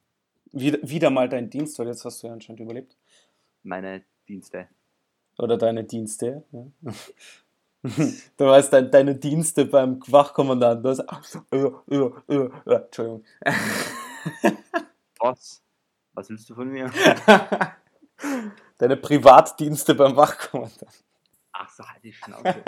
wieder, 0.52 0.78
wieder 0.82 1.10
mal 1.10 1.28
deinen 1.28 1.50
Dienst, 1.50 1.78
weil 1.78 1.88
jetzt 1.88 2.04
hast 2.04 2.22
du 2.22 2.26
ja 2.26 2.32
anscheinend 2.32 2.60
überlebt. 2.60 2.96
Meine 3.62 4.04
Dienste. 4.28 4.68
Oder 5.38 5.56
deine 5.56 5.84
Dienste. 5.84 6.44
Ja. 6.52 6.66
Du 8.36 8.44
weißt, 8.44 8.72
dein, 8.72 8.90
deine 8.90 9.14
Dienste 9.14 9.64
beim 9.64 10.00
Wachkommandanten. 10.08 10.82
Du 10.82 10.88
hast, 10.88 10.98
äh, 11.52 11.56
äh, 11.56 12.10
äh, 12.28 12.50
äh, 12.66 12.74
Entschuldigung. 12.74 13.24
Was? 15.20 15.62
Was 16.12 16.28
willst 16.28 16.50
du 16.50 16.56
von 16.56 16.68
mir? 16.68 16.90
Deine 18.78 18.96
Privatdienste 18.96 19.94
beim 19.94 20.16
Wachkommandanten. 20.16 20.88
Ach 21.52 21.70
so, 21.70 21.84
halt 21.84 22.02
die 22.02 22.12
Schnauze. 22.12 22.62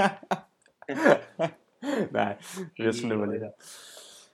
Nein, 2.13 2.39
Hey, 2.77 2.87
überleben. 2.87 3.25
Leute. 3.25 3.55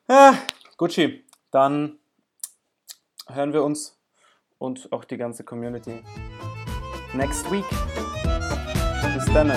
Ah, 0.09 0.35
Gucci, 0.77 1.25
dann 1.51 1.99
hören 3.29 3.53
wir 3.53 3.63
uns 3.63 3.99
und 4.59 4.93
auch 4.93 5.05
die 5.05 5.17
ganze 5.17 5.45
Community 5.45 6.03
next 7.15 7.51
week. 7.51 7.65
Bis 9.15 9.25
dann. 9.33 9.51